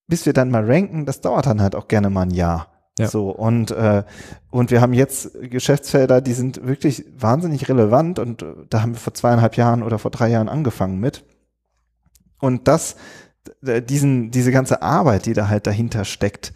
bis 0.07 0.27
wir 0.27 0.35
dann 0.35 0.51
mal 0.51 0.71
ranken, 0.71 1.07
das 1.07 1.21
dauert 1.23 1.47
dann 1.47 1.63
halt 1.63 1.75
auch 1.75 1.89
gerne 1.89 2.11
mal 2.11 2.23
ein 2.23 2.31
Jahr. 2.31 2.69
Ja. 2.99 3.09
So, 3.09 3.31
und, 3.31 3.71
äh, 3.73 4.05
und 4.51 4.71
wir 4.71 4.81
haben 4.81 4.93
jetzt 4.93 5.33
Geschäftsfelder, 5.41 6.21
die 6.21 6.35
sind 6.35 6.65
wirklich 6.65 7.05
wahnsinnig 7.19 7.69
relevant 7.69 8.19
und 8.19 8.43
äh, 8.43 8.55
da 8.69 8.83
haben 8.83 8.93
wir 8.93 9.01
vor 9.01 9.15
zweieinhalb 9.15 9.57
Jahren 9.57 9.83
oder 9.83 9.99
vor 9.99 10.11
drei 10.11 10.29
Jahren 10.29 10.49
angefangen 10.49 11.01
mit. 11.01 11.25
Und 12.41 12.69
das, 12.69 12.97
diesen, 13.63 14.31
diese 14.31 14.53
ganze 14.53 14.83
Arbeit, 14.83 15.27
die 15.27 15.33
da 15.33 15.49
halt 15.49 15.67
dahinter 15.67 16.05
steckt, 16.05 16.53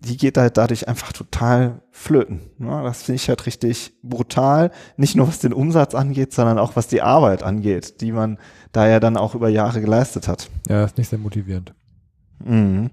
die 0.00 0.16
geht 0.16 0.38
halt 0.38 0.56
dadurch 0.56 0.88
einfach 0.88 1.12
total 1.12 1.82
flöten. 1.90 2.40
Ja, 2.58 2.82
das 2.82 3.02
finde 3.02 3.16
ich 3.16 3.28
halt 3.28 3.46
richtig 3.46 3.92
brutal. 4.02 4.70
Nicht 4.96 5.16
nur 5.16 5.28
was 5.28 5.38
den 5.38 5.52
Umsatz 5.52 5.94
angeht, 5.94 6.32
sondern 6.32 6.58
auch 6.58 6.76
was 6.76 6.88
die 6.88 7.02
Arbeit 7.02 7.42
angeht, 7.42 8.00
die 8.00 8.12
man 8.12 8.38
da 8.72 8.88
ja 8.88 9.00
dann 9.00 9.16
auch 9.16 9.34
über 9.34 9.48
Jahre 9.48 9.80
geleistet 9.80 10.28
hat. 10.28 10.50
Ja, 10.68 10.84
ist 10.84 10.98
nicht 10.98 11.08
sehr 11.08 11.18
motivierend. 11.18 11.74
Mhm. 12.44 12.90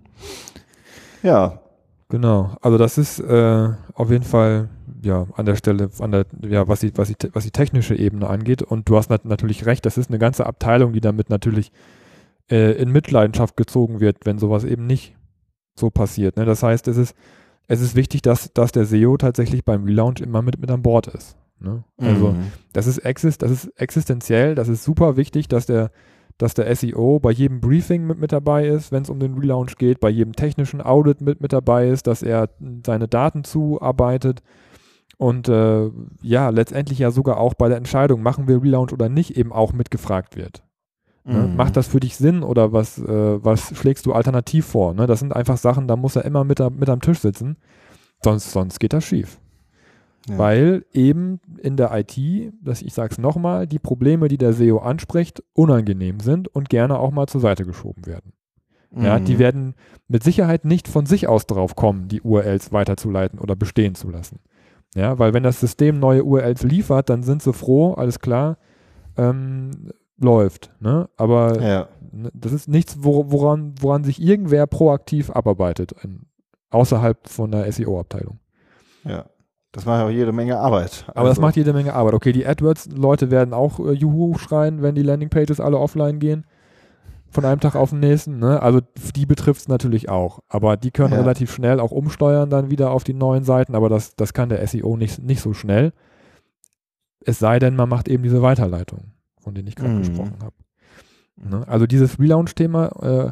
Ja. 1.22 1.60
Genau. 2.10 2.56
Also 2.62 2.78
das 2.78 2.98
ist 2.98 3.20
äh, 3.20 3.70
auf 3.94 4.12
jeden 4.12 4.24
Fall 4.24 4.70
ja 5.02 5.26
an 5.36 5.46
der 5.46 5.56
Stelle, 5.56 5.90
an 6.00 6.12
der, 6.12 6.26
ja, 6.48 6.68
was 6.68 6.82
die, 6.82 6.96
was 6.96 7.08
die, 7.08 7.16
was 7.34 7.44
die 7.44 7.52
technische 7.52 7.96
Ebene 7.96 8.28
angeht. 8.28 8.62
Und 8.62 8.88
du 8.88 8.98
hast 8.98 9.10
nat 9.10 9.26
natürlich 9.26 9.66
recht, 9.66 9.86
das 9.86 9.98
ist 9.98 10.10
eine 10.10 10.20
ganze 10.20 10.46
Abteilung, 10.46 10.94
die 10.94 11.02
damit 11.02 11.30
natürlich 11.30 11.72
äh, 12.52 12.74
in 12.74 12.92
Mitleidenschaft 12.92 13.58
gezogen 13.58 14.00
wird, 14.00 14.26
wenn 14.26 14.38
sowas 14.38 14.64
eben 14.64 14.86
nicht 14.86 15.16
so 15.76 15.90
passiert. 15.90 16.38
Ne? 16.38 16.46
Das 16.46 16.64
heißt, 16.64 16.88
es 16.88 16.98
ist, 16.98 17.16
es 17.68 17.82
ist 17.82 17.96
wichtig, 17.96 18.22
dass, 18.22 18.52
dass 18.54 18.72
der 18.72 18.86
SEO 18.86 19.18
tatsächlich 19.18 19.64
beim 19.64 19.84
Relaunch 19.86 20.22
immer 20.22 20.42
mit, 20.42 20.60
mit 20.60 20.70
an 20.70 20.82
Bord 20.82 21.08
ist. 21.08 21.38
Ne? 21.60 21.84
Also 21.98 22.32
mhm. 22.32 22.52
das, 22.74 22.88
ist 22.88 23.00
exist, 23.00 23.42
das 23.42 23.52
ist 23.52 23.68
existenziell, 23.80 24.56
das 24.56 24.68
ist 24.68 24.84
super 24.84 25.16
wichtig, 25.18 25.48
dass 25.48 25.66
der, 25.66 25.92
dass 26.38 26.54
der 26.54 26.74
SEO 26.76 27.20
bei 27.20 27.32
jedem 27.32 27.62
Briefing 27.62 28.06
mit, 28.06 28.20
mit 28.20 28.32
dabei 28.32 28.68
ist, 28.68 28.92
wenn 28.92 29.04
es 29.04 29.10
um 29.10 29.20
den 29.20 29.36
Relaunch 29.36 29.78
geht, 29.78 30.00
bei 30.00 30.10
jedem 30.10 30.34
technischen 30.34 30.82
Audit 30.82 31.22
mit, 31.22 31.42
mit 31.42 31.54
dabei 31.54 31.88
ist, 31.88 32.08
dass 32.08 32.22
er 32.22 32.50
seine 32.86 33.08
Daten 33.08 33.44
zuarbeitet 33.44 34.42
und 35.18 35.48
äh, 35.48 35.90
ja, 36.22 36.50
letztendlich 36.50 37.00
ja 37.00 37.12
sogar 37.12 37.38
auch 37.38 37.54
bei 37.54 37.70
der 37.70 37.78
Entscheidung, 37.78 38.22
machen 38.22 38.48
wir 38.48 38.62
Relaunch 38.62 38.92
oder 38.92 39.10
nicht, 39.10 39.38
eben 39.38 39.54
auch 39.54 39.72
mitgefragt 39.72 40.36
wird. 40.36 40.64
Ne? 41.26 41.48
Mhm. 41.48 41.56
Macht 41.56 41.78
das 41.78 41.88
für 41.88 42.00
dich 42.00 42.18
Sinn 42.18 42.44
oder 42.44 42.74
was, 42.74 43.00
äh, 43.00 43.44
was 43.44 43.76
schlägst 43.78 44.06
du 44.06 44.14
alternativ 44.14 44.66
vor? 44.66 44.94
Ne? 44.94 45.08
Das 45.08 45.20
sind 45.20 45.36
einfach 45.36 45.58
Sachen, 45.58 45.88
da 45.88 45.96
muss 45.96 46.16
er 46.16 46.26
immer 46.26 46.44
mit, 46.44 46.60
mit 46.60 46.90
am 46.90 47.02
Tisch 47.02 47.20
sitzen, 47.20 47.58
sonst, 48.24 48.52
sonst 48.52 48.80
geht 48.80 48.94
das 48.94 49.06
schief. 49.06 49.40
Ja. 50.28 50.38
Weil 50.38 50.86
eben 50.94 51.40
in 51.62 51.76
der 51.76 51.92
IT, 51.94 52.18
das, 52.62 52.82
ich 52.82 52.94
sage 52.94 53.12
es 53.12 53.18
nochmal, 53.18 53.68
die 53.68 53.80
Probleme, 53.80 54.28
die 54.28 54.38
der 54.38 54.54
SEO 54.54 54.80
anspricht, 54.80 55.44
unangenehm 55.54 56.20
sind 56.20 56.48
und 56.48 56.70
gerne 56.70 56.98
auch 57.00 57.12
mal 57.12 57.28
zur 57.28 57.42
Seite 57.42 57.66
geschoben 57.66 58.06
werden. 58.06 58.34
Mhm. 58.92 59.06
Ja, 59.06 59.20
die 59.20 59.40
werden 59.40 59.76
mit 60.08 60.24
Sicherheit 60.24 60.66
nicht 60.66 60.88
von 60.88 61.06
sich 61.06 61.28
aus 61.28 61.46
drauf 61.46 61.76
kommen, 61.76 62.08
die 62.08 62.22
URLs 62.22 62.72
weiterzuleiten 62.72 63.40
oder 63.40 63.56
bestehen 63.56 63.96
zu 63.96 64.10
lassen. 64.10 64.40
Ja, 64.96 65.18
weil 65.20 65.34
wenn 65.34 65.44
das 65.44 65.60
System 65.60 66.00
neue 66.00 66.24
URLs 66.24 66.64
liefert, 66.64 67.10
dann 67.10 67.24
sind 67.24 67.42
sie 67.42 67.52
froh, 67.52 67.94
alles 67.94 68.20
klar, 68.20 68.58
ähm, 69.18 69.92
läuft. 70.18 70.72
Ne? 70.80 71.10
Aber 71.18 71.62
ja. 71.62 71.88
Ne, 72.12 72.30
das 72.34 72.54
ist 72.54 72.68
nichts, 72.68 72.98
woran, 73.00 73.74
woran 73.80 74.04
sich 74.04 74.22
irgendwer 74.22 74.68
proaktiv 74.68 75.32
abarbeitet, 75.32 75.96
außerhalb 76.70 77.28
von 77.28 77.52
der 77.52 77.72
SEO-Abteilung. 77.72 78.40
Ja. 79.04 79.26
Das 79.72 79.86
macht 79.86 80.04
auch 80.04 80.12
jede 80.12 80.32
Menge 80.32 80.60
Arbeit. 80.60 81.06
Aber 81.08 81.22
also. 81.22 81.30
das 81.32 81.40
macht 81.40 81.56
jede 81.56 81.74
Menge 81.74 81.94
Arbeit. 81.96 82.14
Okay, 82.14 82.32
die 82.32 82.46
AdWords-Leute 82.46 83.32
werden 83.32 83.56
auch 83.56 83.80
äh, 83.80 83.94
Juhu 83.94 84.38
schreien, 84.38 84.84
wenn 84.84 84.94
die 84.94 85.02
Landingpages 85.02 85.60
alle 85.60 85.80
offline 85.80 86.20
gehen. 86.20 86.46
Von 87.32 87.46
einem 87.46 87.60
Tag 87.60 87.76
auf 87.76 87.90
den 87.90 88.00
nächsten. 88.00 88.38
Ne? 88.38 88.62
Also 88.62 88.82
die 89.16 89.26
betrifft 89.26 89.62
es 89.62 89.68
natürlich 89.68 90.10
auch. 90.10 90.42
Aber 90.48 90.78
die 90.78 90.92
können 90.92 91.14
ja. 91.14 91.20
relativ 91.20 91.52
schnell 91.52 91.80
auch 91.80 91.90
umsteuern 91.90 92.52
dann 92.52 92.70
wieder 92.70 92.92
auf 92.92 93.04
die 93.04 93.16
neuen 93.16 93.44
Seiten. 93.44 93.74
Aber 93.74 93.90
das, 93.90 94.16
das 94.16 94.34
kann 94.34 94.50
der 94.50 94.66
SEO 94.68 94.96
nicht, 94.96 95.24
nicht 95.24 95.42
so 95.42 95.54
schnell. 95.54 95.94
Es 97.26 97.40
sei 97.40 97.58
denn, 97.58 97.76
man 97.76 97.90
macht 97.90 98.08
eben 98.08 98.22
diese 98.22 98.44
Weiterleitung 98.44 99.13
von 99.44 99.54
denen 99.54 99.68
ich 99.68 99.76
gerade 99.76 99.94
mhm. 99.94 100.00
gesprochen 100.00 100.38
habe. 100.42 100.56
Ne? 101.36 101.68
Also 101.68 101.86
dieses 101.86 102.20
Relaunch-Thema, 102.20 102.88
äh, 103.02 103.32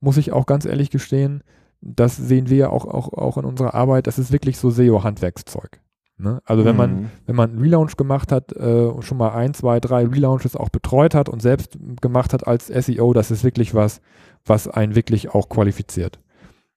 muss 0.00 0.16
ich 0.16 0.32
auch 0.32 0.46
ganz 0.46 0.64
ehrlich 0.64 0.90
gestehen, 0.90 1.42
das 1.80 2.16
sehen 2.16 2.48
wir 2.48 2.56
ja 2.56 2.70
auch, 2.70 2.86
auch, 2.86 3.12
auch 3.12 3.38
in 3.38 3.44
unserer 3.44 3.74
Arbeit, 3.74 4.06
das 4.06 4.18
ist 4.18 4.32
wirklich 4.32 4.58
so 4.58 4.70
SEO-Handwerkszeug. 4.70 5.80
Ne? 6.18 6.40
Also 6.44 6.64
wenn 6.64 6.76
man, 6.76 6.94
mhm. 6.94 7.10
wenn 7.26 7.36
man 7.36 7.50
einen 7.50 7.60
Relaunch 7.60 7.96
gemacht 7.96 8.32
hat, 8.32 8.52
äh, 8.52 8.90
schon 9.02 9.18
mal 9.18 9.30
ein, 9.30 9.54
zwei, 9.54 9.78
drei 9.78 10.04
Relaunches 10.04 10.56
auch 10.56 10.68
betreut 10.68 11.14
hat 11.14 11.28
und 11.28 11.40
selbst 11.40 11.78
gemacht 12.00 12.32
hat 12.32 12.46
als 12.46 12.66
SEO, 12.66 13.12
das 13.12 13.30
ist 13.30 13.44
wirklich 13.44 13.74
was, 13.74 14.00
was 14.44 14.66
einen 14.66 14.96
wirklich 14.96 15.32
auch 15.32 15.48
qualifiziert. 15.48 16.18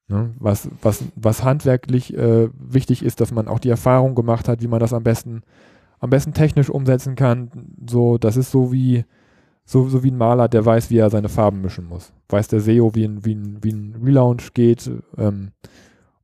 Ne? 0.06 0.32
Was, 0.38 0.68
was, 0.80 1.04
was 1.16 1.42
handwerklich 1.42 2.16
äh, 2.16 2.50
wichtig 2.54 3.04
ist, 3.04 3.20
dass 3.20 3.32
man 3.32 3.48
auch 3.48 3.58
die 3.58 3.70
Erfahrung 3.70 4.14
gemacht 4.14 4.48
hat, 4.48 4.62
wie 4.62 4.68
man 4.68 4.80
das 4.80 4.92
am 4.92 5.02
besten 5.02 5.42
am 6.02 6.10
besten 6.10 6.34
technisch 6.34 6.68
umsetzen 6.68 7.14
kann. 7.14 7.50
So, 7.88 8.18
das 8.18 8.36
ist 8.36 8.50
so 8.50 8.72
wie, 8.72 9.04
so, 9.64 9.88
so 9.88 10.02
wie 10.02 10.10
ein 10.10 10.18
Maler, 10.18 10.48
der 10.48 10.66
weiß, 10.66 10.90
wie 10.90 10.98
er 10.98 11.10
seine 11.10 11.28
Farben 11.28 11.60
mischen 11.62 11.86
muss. 11.86 12.12
Weiß 12.28 12.48
der 12.48 12.60
SEO, 12.60 12.94
wie 12.96 13.04
ein, 13.04 13.24
wie 13.24 13.36
ein, 13.36 13.58
wie 13.62 13.70
ein 13.70 13.94
Relaunch 14.04 14.52
geht. 14.52 14.90
Ähm, 15.16 15.52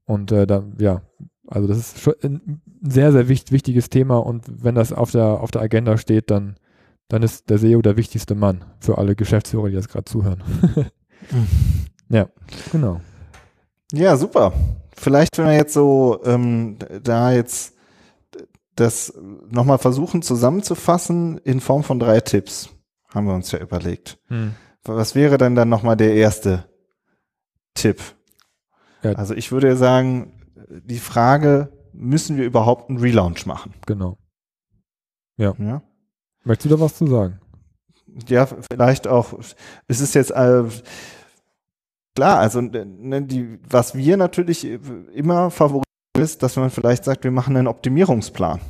und 0.04 0.32
äh, 0.32 0.48
dann, 0.48 0.74
ja, 0.80 1.02
also 1.46 1.68
das 1.68 1.78
ist 1.78 2.00
schon 2.00 2.14
ein 2.24 2.60
sehr, 2.82 3.12
sehr 3.12 3.28
wichtig, 3.28 3.52
wichtiges 3.52 3.88
Thema 3.88 4.18
und 4.18 4.44
wenn 4.48 4.74
das 4.74 4.92
auf 4.92 5.12
der, 5.12 5.40
auf 5.40 5.52
der 5.52 5.62
Agenda 5.62 5.96
steht, 5.96 6.30
dann, 6.30 6.56
dann 7.06 7.22
ist 7.22 7.48
der 7.48 7.58
SEO 7.58 7.80
der 7.80 7.96
wichtigste 7.96 8.34
Mann 8.34 8.64
für 8.80 8.98
alle 8.98 9.14
Geschäftsführer, 9.14 9.68
die 9.68 9.76
jetzt 9.76 9.90
gerade 9.90 10.06
zuhören. 10.06 10.42
ja, 12.08 12.28
genau. 12.72 13.00
Ja, 13.92 14.16
super. 14.16 14.52
Vielleicht, 14.96 15.38
wenn 15.38 15.46
wir 15.46 15.54
jetzt 15.54 15.72
so 15.72 16.20
ähm, 16.24 16.76
da 17.04 17.32
jetzt 17.32 17.77
das 18.80 19.12
nochmal 19.48 19.78
versuchen 19.78 20.22
zusammenzufassen 20.22 21.38
in 21.38 21.60
Form 21.60 21.82
von 21.82 21.98
drei 21.98 22.20
Tipps, 22.20 22.70
haben 23.08 23.26
wir 23.26 23.34
uns 23.34 23.50
ja 23.52 23.58
überlegt. 23.58 24.18
Hm. 24.28 24.54
was 24.84 25.14
wäre 25.14 25.38
denn 25.38 25.54
dann 25.54 25.68
nochmal 25.68 25.96
der 25.96 26.14
erste 26.14 26.68
Tipp? 27.74 28.00
Ja. 29.02 29.12
Also 29.12 29.34
ich 29.34 29.52
würde 29.52 29.76
sagen, 29.76 30.32
die 30.68 30.98
Frage, 30.98 31.72
müssen 31.92 32.36
wir 32.36 32.44
überhaupt 32.44 32.88
einen 32.88 32.98
Relaunch 32.98 33.46
machen? 33.46 33.74
Genau. 33.86 34.18
Ja, 35.36 35.54
Möchtest 36.44 36.70
du 36.70 36.76
da 36.76 36.80
was 36.80 36.96
zu 36.96 37.06
sagen? 37.06 37.40
ja 38.26 38.48
vielleicht 38.70 39.06
auch, 39.06 39.38
es 39.86 40.00
ist 40.00 40.14
jetzt 40.14 40.30
äh, 40.30 40.64
klar, 42.14 42.38
also 42.38 42.60
ne, 42.60 43.22
die, 43.22 43.58
was 43.68 43.94
wir 43.94 44.16
natürlich 44.16 44.64
immer 44.64 45.50
favorisieren 45.50 45.87
ist, 46.18 46.42
dass 46.42 46.56
man 46.56 46.70
vielleicht 46.70 47.04
sagt, 47.04 47.24
wir 47.24 47.30
machen 47.30 47.56
einen 47.56 47.66
Optimierungsplan. 47.66 48.60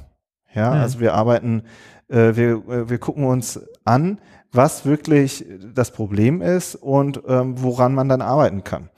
Ja, 0.55 0.75
Mhm. 0.75 0.81
also 0.81 1.01
wir 1.01 1.15
arbeiten, 1.15 1.63
äh, 2.09 2.35
wir, 2.37 2.51
äh, 2.69 2.89
wir 2.91 2.99
gucken 2.99 3.25
uns 3.25 3.61
an, 3.85 4.19
was 4.53 4.87
wirklich 4.87 5.45
das 5.75 5.91
Problem 5.91 6.41
ist 6.41 6.75
und 6.75 7.23
ähm, 7.29 7.63
woran 7.63 7.95
man 7.95 8.09
dann 8.09 8.23
arbeiten 8.23 8.65
kann. 8.65 8.89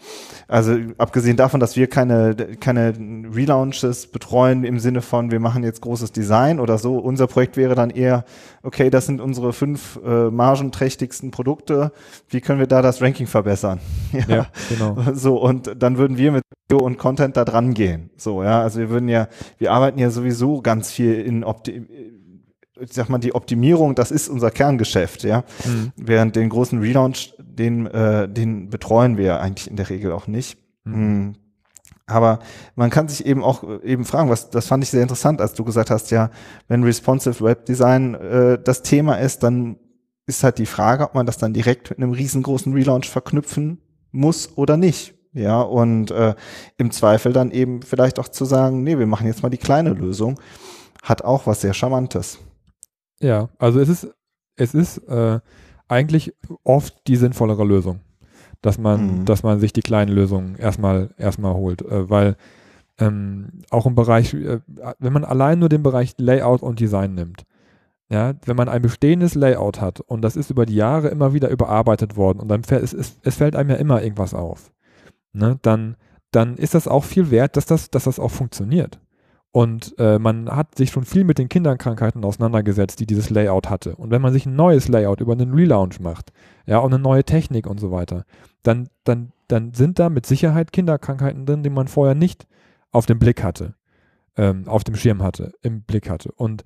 Also 0.47 0.77
abgesehen 0.99 1.37
davon, 1.37 1.61
dass 1.61 1.77
wir 1.77 1.89
keine, 1.89 2.35
keine 2.59 2.93
Relaunches 3.33 4.09
betreuen 4.09 4.65
im 4.65 4.79
Sinne 4.79 5.01
von, 5.01 5.31
wir 5.31 5.41
machen 5.41 5.63
jetzt 5.65 5.81
großes 5.81 6.13
Design 6.13 6.61
oder 6.61 6.79
so. 6.79 6.99
Unser 6.99 7.27
Projekt 7.27 7.57
wäre 7.57 7.75
dann 7.75 7.91
eher, 7.91 8.25
okay, 8.63 8.91
das 8.91 9.07
sind 9.07 9.21
unsere 9.21 9.53
fünf 9.53 9.99
äh, 10.05 10.31
margenträchtigsten 10.31 11.31
Produkte. 11.31 11.93
Wie 12.29 12.41
können 12.41 12.59
wir 12.59 12.67
da 12.67 12.83
das 12.83 13.01
Ranking 13.01 13.27
verbessern? 13.27 13.81
Ja, 14.29 14.47
genau. 14.69 14.97
So, 15.15 15.41
und 15.41 15.75
dann 15.79 15.97
würden 15.99 16.17
wir 16.17 16.31
mit 16.31 16.43
Video 16.69 16.85
und 16.85 16.99
Content 16.99 17.37
da 17.37 17.45
dran 17.45 17.75
gehen. 17.75 18.11
So, 18.17 18.43
ja, 18.43 18.61
also 18.61 18.79
wir 18.79 18.91
würden 18.91 19.09
ja, 19.09 19.29
wir 19.59 19.73
arbeiten 19.73 19.99
ja 19.99 20.11
sowieso 20.11 20.63
ganz 20.63 20.91
viel 20.91 21.15
in 21.15 21.43
Opti 21.43 22.20
ich 22.81 22.93
sag 22.93 23.09
mal, 23.09 23.19
die 23.19 23.35
Optimierung, 23.35 23.95
das 23.95 24.11
ist 24.11 24.29
unser 24.29 24.51
Kerngeschäft, 24.51 25.25
ja. 25.25 25.45
Mhm. 25.65 25.93
Während 25.97 26.37
den 26.37 26.49
großen 26.49 26.79
Relaunch, 26.79 27.35
den, 27.39 27.87
äh, 27.87 28.29
den 28.29 28.71
betreuen 28.71 29.17
wir 29.17 29.41
eigentlich 29.41 29.71
in 29.71 29.77
der 29.77 29.91
Regel 29.91 30.13
auch 30.13 30.27
nicht. 30.27 30.59
Mhm. 30.85 30.95
Mm. 30.95 31.35
Aber 32.07 32.41
man 32.75 32.91
kann 32.91 33.09
sich 33.09 33.25
eben 33.25 33.45
auch 33.45 33.63
äh, 33.63 33.79
eben 33.85 34.05
fragen, 34.05 34.31
was 34.31 34.51
das 34.51 34.67
fand 34.67 34.83
ich 34.83 34.91
sehr 34.91 35.03
interessant, 35.03 35.41
als 35.41 35.55
du 35.55 35.65
gesagt 35.65 35.91
hast, 35.91 36.11
ja, 36.11 36.31
wenn 36.69 36.83
responsive 36.83 37.45
Web 37.45 37.67
Design 37.67 38.15
äh, 38.15 38.59
das 38.63 38.83
Thema 38.83 39.15
ist, 39.15 39.43
dann 39.43 39.77
ist 40.27 40.43
halt 40.43 40.59
die 40.59 40.67
Frage, 40.67 41.05
ob 41.05 41.15
man 41.15 41.27
das 41.27 41.39
dann 41.39 41.53
direkt 41.53 41.91
mit 41.91 41.99
einem 41.99 42.13
riesengroßen 42.13 42.73
Relaunch 42.73 43.09
verknüpfen 43.09 43.81
muss 44.13 44.57
oder 44.57 44.77
nicht. 44.77 45.15
Ja, 45.33 45.61
und 45.61 46.11
äh, 46.11 46.35
im 46.77 46.91
Zweifel 46.91 47.33
dann 47.33 47.53
eben 47.53 47.83
vielleicht 47.83 48.19
auch 48.19 48.29
zu 48.29 48.45
sagen, 48.45 48.83
nee, 48.83 48.99
wir 48.99 49.07
machen 49.07 49.29
jetzt 49.29 49.45
mal 49.45 49.49
die 49.49 49.59
kleine 49.59 49.91
Lösung, 49.91 50.41
hat 51.03 51.23
auch 51.23 51.47
was 51.47 51.61
sehr 51.61 51.75
Charmantes. 51.75 52.39
Ja, 53.23 53.49
also 53.59 53.81
es 53.81 53.89
ist, 53.89 54.09
es 54.57 54.75
ist 54.75 54.99
äh, 55.09 55.41
eigentlich 55.89 56.35
oft 56.65 56.95
die 57.07 57.17
sinnvollere 57.17 57.65
Lösung, 57.65 58.01
dass 58.63 58.79
man, 58.79 59.21
Mhm. 59.21 59.25
dass 59.25 59.43
man 59.43 59.61
sich 59.61 59.73
die 59.73 59.83
kleinen 59.83 60.13
Lösungen 60.13 60.57
erstmal 60.57 61.11
erstmal 61.19 61.55
holt, 61.55 61.83
äh, 61.83 62.09
weil 62.09 62.37
ähm, 62.99 63.63
auch 63.71 63.87
im 63.87 63.95
Bereich, 63.95 64.35
äh, 64.35 64.61
wenn 64.99 65.13
man 65.13 65.25
allein 65.25 65.59
nur 65.59 65.69
den 65.69 65.83
Bereich 65.83 66.15
Layout 66.19 66.63
und 66.63 66.81
Design 66.81 67.15
nimmt, 67.15 67.45
ja, 68.11 68.35
wenn 68.45 68.57
man 68.57 68.69
ein 68.69 68.83
bestehendes 68.83 69.35
Layout 69.35 69.81
hat 69.81 70.01
und 70.01 70.23
das 70.23 70.37
ist 70.37 70.51
über 70.51 70.67
die 70.67 70.75
Jahre 70.75 71.09
immer 71.09 71.33
wieder 71.33 71.49
überarbeitet 71.51 72.17
worden 72.17 72.41
und 72.41 72.49
dann 72.49 72.65
fällt 72.65 72.83
es, 72.83 72.93
es, 72.93 73.19
es 73.23 73.37
fällt 73.37 73.57
einem 73.57 73.71
ja 73.71 73.77
immer 73.77 74.03
irgendwas 74.03 74.35
auf, 74.35 74.73
ne, 75.33 75.59
dann, 75.63 75.97
dann 76.31 76.57
ist 76.57 76.75
das 76.75 76.89
auch 76.89 77.05
viel 77.05 77.31
wert, 77.31 77.57
dass 77.57 77.67
das, 77.67 77.91
dass 77.91 78.05
das 78.05 78.19
auch 78.19 78.31
funktioniert. 78.31 78.99
Und 79.53 79.97
äh, 79.99 80.19
man 80.19 80.49
hat 80.49 80.77
sich 80.77 80.91
schon 80.91 81.05
viel 81.05 81.25
mit 81.25 81.39
den 81.39 81.49
Kinderkrankheiten 81.49 82.25
auseinandergesetzt, 82.25 83.01
die 83.01 83.07
dieses 83.07 83.31
Layout 83.31 83.69
hatte. 83.69 83.97
Und 83.97 84.11
wenn 84.11 84.23
man 84.23 84.33
sich 84.33 84.47
ein 84.47 84.55
neues 84.55 84.87
Layout 84.87 85.21
über 85.21 85.33
einen 85.33 85.53
Relaunch 85.53 85.99
macht, 85.99 86.33
ja, 86.67 86.79
und 86.79 86.95
eine 86.95 87.03
neue 87.03 87.25
Technik 87.25 87.67
und 87.67 87.81
so 87.81 87.91
weiter, 87.91 88.25
dann, 88.63 88.89
dann, 89.03 89.33
dann 89.49 89.75
sind 89.75 89.99
da 89.99 90.09
mit 90.09 90.25
Sicherheit 90.25 90.73
Kinderkrankheiten 90.73 91.47
drin, 91.47 91.65
die 91.65 91.71
man 91.71 91.89
vorher 91.89 92.15
nicht 92.15 92.47
auf 92.93 93.07
dem 93.07 93.19
Blick 93.19 93.43
hatte, 93.43 93.75
ähm, 94.37 94.69
auf 94.69 94.85
dem 94.85 94.95
Schirm 94.95 95.21
hatte, 95.21 95.53
im 95.63 95.83
Blick 95.83 96.09
hatte. 96.09 96.31
Und 96.37 96.63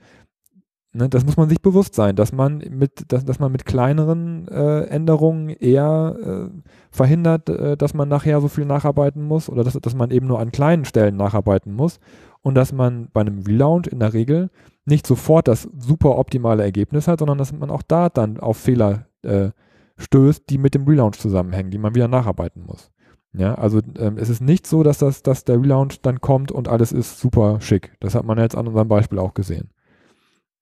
ne, 0.92 1.08
das 1.08 1.24
muss 1.24 1.38
man 1.38 1.48
sich 1.48 1.62
bewusst 1.62 1.94
sein, 1.94 2.16
dass 2.16 2.32
man 2.32 2.58
mit, 2.68 3.10
dass, 3.12 3.24
dass 3.24 3.38
man 3.38 3.50
mit 3.50 3.64
kleineren 3.64 4.46
äh, 4.48 4.84
Änderungen 4.88 5.48
eher 5.48 6.50
äh, 6.52 6.60
verhindert, 6.90 7.48
äh, 7.48 7.78
dass 7.78 7.94
man 7.94 8.10
nachher 8.10 8.42
so 8.42 8.48
viel 8.48 8.66
nacharbeiten 8.66 9.22
muss 9.22 9.48
oder 9.48 9.64
dass, 9.64 9.72
dass 9.72 9.94
man 9.94 10.10
eben 10.10 10.26
nur 10.26 10.38
an 10.38 10.52
kleinen 10.52 10.84
Stellen 10.84 11.16
nacharbeiten 11.16 11.74
muss 11.74 11.98
und 12.44 12.54
dass 12.54 12.72
man 12.72 13.08
bei 13.12 13.22
einem 13.22 13.38
Relaunch 13.38 13.86
in 13.86 14.00
der 14.00 14.12
Regel 14.12 14.50
nicht 14.84 15.06
sofort 15.06 15.48
das 15.48 15.62
super 15.78 16.18
optimale 16.18 16.62
Ergebnis 16.62 17.08
hat, 17.08 17.20
sondern 17.20 17.38
dass 17.38 17.52
man 17.54 17.70
auch 17.70 17.82
da 17.82 18.10
dann 18.10 18.38
auf 18.38 18.58
Fehler 18.58 19.06
äh, 19.22 19.48
stößt, 19.96 20.50
die 20.50 20.58
mit 20.58 20.74
dem 20.74 20.86
Relaunch 20.86 21.18
zusammenhängen, 21.18 21.70
die 21.70 21.78
man 21.78 21.94
wieder 21.94 22.06
nacharbeiten 22.06 22.62
muss. 22.66 22.92
Ja, 23.32 23.54
also 23.54 23.80
ähm, 23.98 24.18
es 24.18 24.28
ist 24.28 24.42
nicht 24.42 24.66
so, 24.66 24.82
dass 24.82 24.98
das, 24.98 25.22
dass 25.22 25.44
der 25.44 25.58
Relaunch 25.58 26.02
dann 26.02 26.20
kommt 26.20 26.52
und 26.52 26.68
alles 26.68 26.92
ist 26.92 27.18
super 27.18 27.62
schick. 27.62 27.96
Das 28.00 28.14
hat 28.14 28.26
man 28.26 28.38
jetzt 28.38 28.56
an 28.56 28.68
unserem 28.68 28.88
Beispiel 28.88 29.18
auch 29.18 29.32
gesehen. 29.32 29.70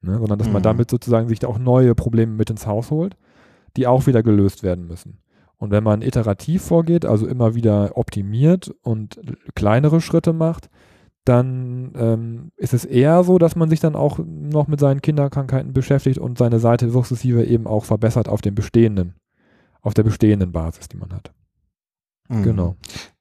Ne? 0.03 0.18
Sondern 0.18 0.38
dass 0.38 0.49
man 0.49 0.62
Mhm. 0.62 0.66
damit 0.66 0.90
sozusagen 0.90 1.29
sich 1.29 1.45
auch 1.45 1.59
neue 1.59 1.97
Probleme 1.97 2.33
mit 2.33 2.49
ins 2.49 2.66
Haus 2.66 2.92
holt, 2.92 3.16
die 3.77 3.88
auch 3.88 4.07
wieder 4.07 4.23
gelöst 4.23 4.62
werden 4.62 4.87
müssen. 4.87 5.18
Und 5.57 5.73
wenn 5.73 5.83
man 5.83 6.01
iterativ 6.01 6.62
vorgeht, 6.62 7.05
also 7.05 7.27
immer 7.27 7.57
wieder 7.57 7.97
optimiert 7.97 8.73
und 8.83 9.21
kleinere 9.57 10.01
Schritte 10.01 10.33
macht, 10.33 10.71
dann 11.25 11.93
ähm, 11.97 12.53
ist 12.57 12.75
es 12.75 12.85
eher 12.85 13.23
so, 13.25 13.39
dass 13.39 13.55
man 13.57 13.71
sich 13.71 13.81
dann 13.81 13.95
auch 13.95 14.19
noch 14.19 14.67
mit 14.67 14.81
seinen 14.81 15.03
Kinderkrankheiten 15.03 15.73
beschäftigt 15.73 16.19
und 16.19 16.39
seine 16.39 16.59
Seite 16.59 16.91
sukzessive 16.91 17.45
eben 17.45 17.67
auch 17.67 17.85
verbessert 17.85 18.29
auf 18.29 18.41
dem 18.41 18.55
bestehenden, 18.55 19.15
auf 19.81 19.95
der 19.95 20.03
bestehenden 20.03 20.51
Basis, 20.53 20.89
die 20.89 20.97
man 20.97 21.13
hat. 21.13 21.33
Mhm. 22.29 22.43
Genau. 22.43 22.77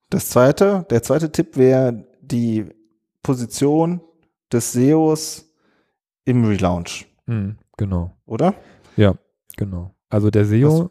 Das 0.09 0.29
zweite, 0.29 0.85
der 0.89 1.03
zweite 1.03 1.31
Tipp 1.31 1.57
wäre 1.57 2.05
die 2.21 2.65
Position 3.23 4.01
des 4.51 4.71
SEOs 4.73 5.49
im 6.25 6.43
Relaunch, 6.45 7.07
Mhm, 7.27 7.57
genau. 7.77 8.17
oder? 8.25 8.53
Genau. 9.57 9.93
Also 10.09 10.31
der 10.31 10.45
SEO, 10.45 10.89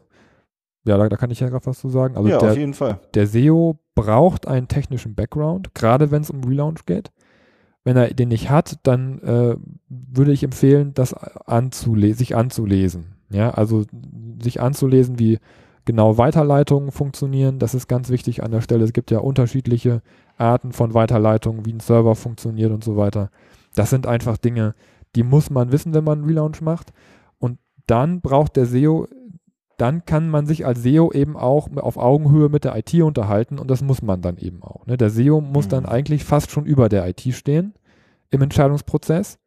ja, 0.85 0.97
da, 0.97 1.09
da 1.09 1.17
kann 1.17 1.29
ich 1.31 1.39
ja 1.41 1.49
gerade 1.49 1.65
was 1.65 1.79
zu 1.79 1.89
sagen. 1.89 2.15
Also 2.15 2.29
ja, 2.29 2.37
der, 2.37 2.51
auf 2.51 2.57
jeden 2.57 2.73
Fall. 2.73 2.99
der 3.13 3.27
SEO 3.27 3.77
braucht 3.95 4.47
einen 4.47 4.67
technischen 4.67 5.15
Background, 5.15 5.73
gerade 5.75 6.11
wenn 6.11 6.21
es 6.21 6.29
um 6.29 6.43
Relaunch 6.43 6.85
geht. 6.85 7.11
Wenn 7.83 7.97
er 7.97 8.13
den 8.13 8.29
nicht 8.29 8.49
hat, 8.49 8.79
dann 8.83 9.19
äh, 9.19 9.55
würde 9.89 10.31
ich 10.31 10.43
empfehlen, 10.43 10.93
das 10.93 11.13
anzule 11.13 12.13
sich 12.13 12.35
anzulesen. 12.35 13.15
Ja, 13.31 13.51
also 13.51 13.85
sich 14.41 14.61
anzulesen, 14.61 15.17
wie 15.17 15.39
genau 15.85 16.17
Weiterleitungen 16.17 16.91
funktionieren. 16.91 17.59
Das 17.59 17.73
ist 17.73 17.87
ganz 17.87 18.09
wichtig 18.09 18.43
an 18.43 18.51
der 18.51 18.61
Stelle. 18.61 18.83
Es 18.83 18.93
gibt 18.93 19.09
ja 19.09 19.19
unterschiedliche 19.19 20.01
Arten 20.37 20.73
von 20.73 20.93
Weiterleitungen, 20.93 21.65
wie 21.65 21.73
ein 21.73 21.79
Server 21.79 22.15
funktioniert 22.15 22.71
und 22.71 22.83
so 22.83 22.97
weiter. 22.97 23.29
Das 23.73 23.89
sind 23.89 24.05
einfach 24.05 24.37
Dinge, 24.37 24.75
die 25.15 25.23
muss 25.23 25.49
man 25.49 25.71
wissen, 25.71 25.93
wenn 25.93 26.03
man 26.03 26.19
einen 26.19 26.27
Relaunch 26.27 26.61
macht. 26.61 26.93
Und 27.39 27.57
dann 27.87 28.21
braucht 28.21 28.55
der 28.55 28.65
SEO 28.65 29.07
dann 29.81 30.05
kann 30.05 30.29
man 30.29 30.45
sich 30.45 30.65
als 30.65 30.83
SEO 30.83 31.11
eben 31.11 31.35
auch 31.35 31.67
auf 31.75 31.97
Augenhöhe 31.97 32.49
mit 32.49 32.63
der 32.65 32.75
IT 32.77 32.93
unterhalten 33.01 33.57
und 33.57 33.71
das 33.71 33.81
muss 33.81 34.03
man 34.03 34.21
dann 34.21 34.37
eben 34.37 34.61
auch. 34.61 34.85
Ne? 34.85 34.95
Der 34.95 35.09
SEO 35.09 35.41
muss 35.41 35.65
Mhm. 35.65 35.69
dann 35.71 35.85
eigentlich 35.87 36.23
fast 36.23 36.51
schon 36.51 36.65
über 36.65 36.87
der 36.87 37.07
IT 37.07 37.21
stehen 37.33 37.73
im 38.29 38.41
Entscheidungsprozess 38.43 39.39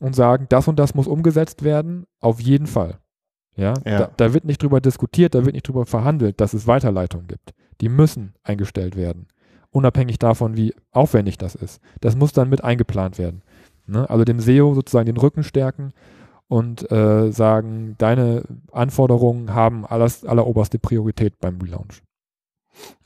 und 0.00 0.14
sagen, 0.14 0.46
das 0.50 0.68
und 0.68 0.78
das 0.78 0.94
muss 0.94 1.06
umgesetzt 1.06 1.62
werden, 1.64 2.04
auf 2.20 2.40
jeden 2.40 2.66
Fall. 2.66 2.98
Ja, 3.56 3.72
Ja. 3.86 3.98
Da, 3.98 4.10
da 4.16 4.34
wird 4.34 4.44
nicht 4.44 4.62
drüber 4.62 4.80
diskutiert, 4.82 5.34
da 5.34 5.44
wird 5.44 5.54
nicht 5.54 5.66
drüber 5.66 5.86
verhandelt, 5.86 6.40
dass 6.40 6.52
es 6.52 6.66
Weiterleitungen 6.66 7.26
gibt. 7.26 7.52
Die 7.80 7.88
müssen 7.88 8.34
eingestellt 8.42 8.96
werden, 8.96 9.28
unabhängig 9.70 10.18
davon, 10.18 10.56
wie 10.58 10.74
aufwendig 10.92 11.38
das 11.38 11.54
ist. 11.54 11.80
Das 12.02 12.16
muss 12.16 12.32
dann 12.34 12.50
mit 12.50 12.62
eingeplant 12.62 13.18
werden. 13.18 13.42
Ne? 13.86 14.08
Also 14.10 14.24
dem 14.24 14.40
SEO 14.40 14.74
sozusagen 14.74 15.06
den 15.06 15.16
Rücken 15.16 15.42
stärken 15.42 15.92
und 16.50 16.90
äh, 16.90 17.30
sagen, 17.30 17.94
deine 17.98 18.42
Anforderungen 18.72 19.54
haben 19.54 19.86
alles, 19.86 20.24
alleroberste 20.24 20.80
Priorität 20.80 21.38
beim 21.38 21.60
Relaunch. 21.60 22.02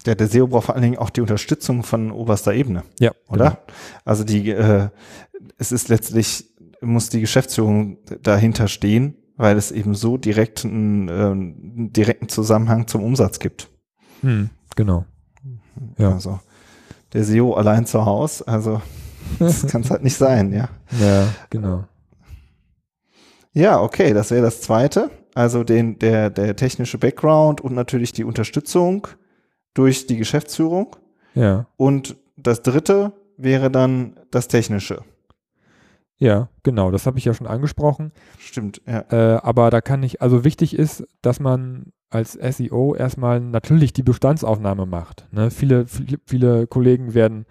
Der, 0.07 0.15
der 0.15 0.29
SEO 0.29 0.47
braucht 0.47 0.67
vor 0.67 0.75
allen 0.75 0.83
Dingen 0.83 0.99
auch 0.99 1.11
die 1.11 1.21
Unterstützung 1.21 1.83
von 1.83 2.11
oberster 2.11 2.55
Ebene, 2.55 2.85
Ja, 2.99 3.13
oder? 3.29 3.59
Also 4.07 4.25
die, 4.25 4.49
äh, 4.49 4.89
es 5.59 5.73
ist 5.73 5.91
letztlich, 5.91 6.55
muss 6.81 7.11
die 7.11 7.21
Geschäftsführung 7.21 7.99
dahinter 8.23 8.67
stehen, 8.67 9.19
weil 9.37 9.59
es 9.59 9.73
eben 9.73 9.95
so 9.95 10.17
direkt 10.17 10.65
einen, 10.65 11.09
äh, 11.09 11.13
einen 11.13 11.93
direkten 11.93 12.31
Zusammenhang 12.31 12.87
zum 12.87 13.03
Umsatz 13.03 13.41
gibt. 13.41 13.69
Hm, 14.23 14.49
genau. 14.75 15.05
Ja. 15.99 16.13
Also 16.13 16.41
der 17.13 17.25
SEO 17.25 17.53
allein 17.53 17.85
zu 17.85 18.07
Hause, 18.07 18.49
also 18.49 18.81
das 19.39 19.67
kann 19.67 19.83
es 19.83 19.91
halt 19.91 20.03
nicht 20.03 20.17
sein, 20.17 20.51
ja. 20.51 20.71
Ja, 20.99 21.29
genau. 21.51 21.85
Ja, 23.55 23.81
okay, 23.81 24.13
das 24.13 24.31
wäre 24.31 24.43
das 24.43 24.61
zweite. 24.61 25.11
Also 25.35 25.65
den, 25.65 25.99
der, 25.99 26.31
der 26.31 26.55
technische 26.57 26.99
Background 26.99 27.61
und 27.61 27.75
natürlich 27.75 28.13
die 28.13 28.25
Unterstützung 28.25 29.07
durch 29.75 30.07
die 30.07 30.17
Geschäftsführung. 30.17 30.97
Ja, 31.35 31.67
Und 31.77 32.17
das 32.37 32.63
dritte 32.63 33.13
wäre 33.37 33.71
dann 33.71 34.21
das 34.31 34.49
technische. 34.49 35.03
ja, 36.19 36.49
genau. 36.63 36.91
Das 36.91 37.07
habe 37.07 37.19
ich 37.19 37.25
ja 37.25 37.35
schon 37.35 37.47
angesprochen. 37.49 38.13
Stimmt, 38.39 38.81
ja. 38.87 39.05
Äh, 39.11 39.41
aber 39.43 39.71
da 39.71 39.81
kann 39.81 40.03
ich, 40.03 40.23
also 40.23 40.45
wichtig 40.45 40.77
ist, 40.79 41.05
dass 41.23 41.41
man 41.41 41.93
als 42.11 42.33
SEO 42.35 42.95
erstmal 42.95 43.41
natürlich 43.41 43.93
die 43.93 44.05
Bestandsaufnahme 44.05 44.87
macht. 44.87 45.27
Ne? 45.33 45.51
Viele, 45.51 45.87
viele, 45.89 46.19
viele 46.27 46.67
Kollegen 46.69 47.15
werden, 47.15 47.47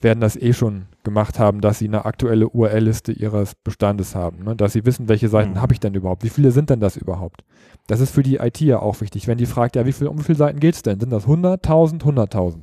werden 0.00 0.20
das 0.20 0.36
eh 0.36 0.52
schon 0.52 0.86
gemacht 1.04 1.38
haben, 1.38 1.60
dass 1.60 1.78
sie 1.78 1.86
eine 1.86 2.04
aktuelle 2.04 2.48
URL-Liste 2.48 3.12
ihres 3.12 3.54
Bestandes 3.54 4.14
haben, 4.14 4.44
ne? 4.44 4.56
dass 4.56 4.72
sie 4.72 4.84
wissen, 4.84 5.08
welche 5.08 5.28
Seiten 5.28 5.52
mhm. 5.52 5.60
habe 5.60 5.72
ich 5.72 5.80
denn 5.80 5.94
überhaupt, 5.94 6.24
wie 6.24 6.30
viele 6.30 6.50
sind 6.50 6.70
denn 6.70 6.80
das 6.80 6.96
überhaupt. 6.96 7.44
Das 7.86 8.00
ist 8.00 8.10
für 8.10 8.22
die 8.22 8.36
IT 8.36 8.60
ja 8.60 8.80
auch 8.80 9.00
wichtig, 9.00 9.28
wenn 9.28 9.38
die 9.38 9.46
fragt, 9.46 9.76
ja, 9.76 9.86
wie 9.86 9.92
viel, 9.92 10.06
um 10.06 10.18
wie 10.18 10.24
viele 10.24 10.38
Seiten 10.38 10.58
geht 10.58 10.74
es 10.74 10.82
denn? 10.82 10.98
Sind 10.98 11.10
das 11.10 11.24
100, 11.24 11.64
1000, 11.64 12.04
100.000? 12.04 12.56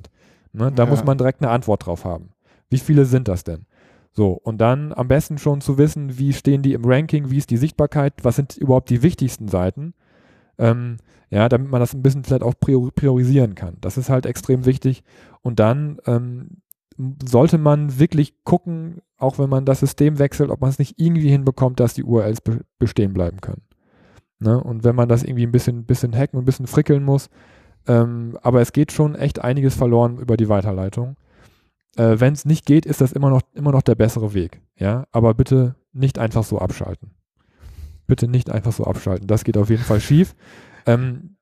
Ne? 0.54 0.71
Da 0.71 0.84
ja. 0.84 0.89
muss 0.89 1.04
man 1.04 1.17
direkt 1.17 1.41
eine 1.41 1.51
Antwort 1.51 1.86
drauf 1.86 2.04
haben. 2.04 2.30
Wie 2.69 2.80
viele 2.80 3.06
sind 3.06 3.27
das 3.27 3.43
denn? 3.43 3.65
So, 4.13 4.32
und 4.34 4.60
dann 4.60 4.91
am 4.93 5.08
besten 5.08 5.38
schon 5.38 5.62
zu 5.62 5.77
wissen, 5.77 6.17
wie 6.17 6.34
stehen 6.34 6.63
die 6.63 6.73
im 6.73 6.84
Ranking, 6.84 7.30
wie 7.30 7.38
ist 7.38 7.49
die 7.49 7.58
Sichtbarkeit, 7.58 8.13
was 8.23 8.36
sind 8.36 8.58
überhaupt 8.58 8.89
die 8.89 9.04
wichtigsten 9.04 9.47
Seiten, 9.47 9.93
ähm, 10.58 10.97
ja, 11.30 11.47
damit 11.47 11.71
man 11.71 11.80
das 11.80 11.93
ein 11.93 12.01
bisschen 12.01 12.25
vielleicht 12.25 12.43
auch 12.43 12.56
priorisieren 12.60 13.56
kann. 13.56 13.77
Das 13.80 13.97
ist 13.97 14.10
halt 14.10 14.25
extrem 14.25 14.65
wichtig. 14.65 15.04
Und 15.41 15.60
dann 15.60 15.99
ähm, 16.06 16.58
sollte 16.97 17.58
man 17.58 17.99
wirklich 17.99 18.43
gucken, 18.43 19.01
auch 19.17 19.39
wenn 19.39 19.49
man 19.49 19.65
das 19.65 19.80
System 19.80 20.19
wechselt, 20.19 20.49
ob 20.49 20.62
man 20.62 20.69
es 20.69 20.80
nicht 20.80 20.99
irgendwie 20.99 21.30
hinbekommt, 21.30 21.80
dass 21.80 21.93
die 21.93 22.04
URLs 22.04 22.41
be 22.41 22.62
bestehen 22.80 23.13
bleiben 23.13 23.41
können. 23.41 23.62
Ne? 24.39 24.62
Und 24.62 24.84
wenn 24.84 24.95
man 24.95 25.08
das 25.08 25.23
irgendwie 25.23 25.45
ein 25.45 25.51
bisschen, 25.51 25.86
bisschen 25.86 26.15
hacken 26.15 26.38
und 26.38 26.43
ein 26.43 26.45
bisschen 26.45 26.67
frickeln 26.67 27.04
muss, 27.04 27.30
ähm, 27.88 28.38
aber 28.41 28.62
es 28.62 28.73
geht 28.73 28.91
schon 28.91 29.15
echt 29.15 29.39
einiges 29.39 29.75
verloren 29.75 30.17
über 30.17 30.38
die 30.38 30.49
Weiterleitung. 30.49 31.15
Äh, 31.95 32.19
Wenn 32.19 32.34
es 32.34 32.45
nicht 32.45 32.65
geht, 32.65 32.86
ist 32.86 33.01
das 33.01 33.12
immer 33.12 33.30
noch, 33.30 33.41
immer 33.54 33.71
noch 33.71 33.82
der 33.82 33.95
bessere 33.95 34.34
Weg. 34.34 34.62
Ja, 34.75 35.06
aber 35.12 35.34
bitte 35.34 35.75
nicht 35.93 36.19
einfach 36.19 36.43
so 36.43 36.60
abschalten. 36.60 37.12
Bitte 38.08 38.27
nicht 38.27 38.49
einfach 38.49 38.71
so 38.71 38.84
abschalten. 38.86 39.27
Das 39.27 39.43
geht 39.43 39.58
auf 39.58 39.69
jeden 39.69 39.84
Fall 39.84 39.99
schief. 39.99 40.36
Ähm, 40.86 41.38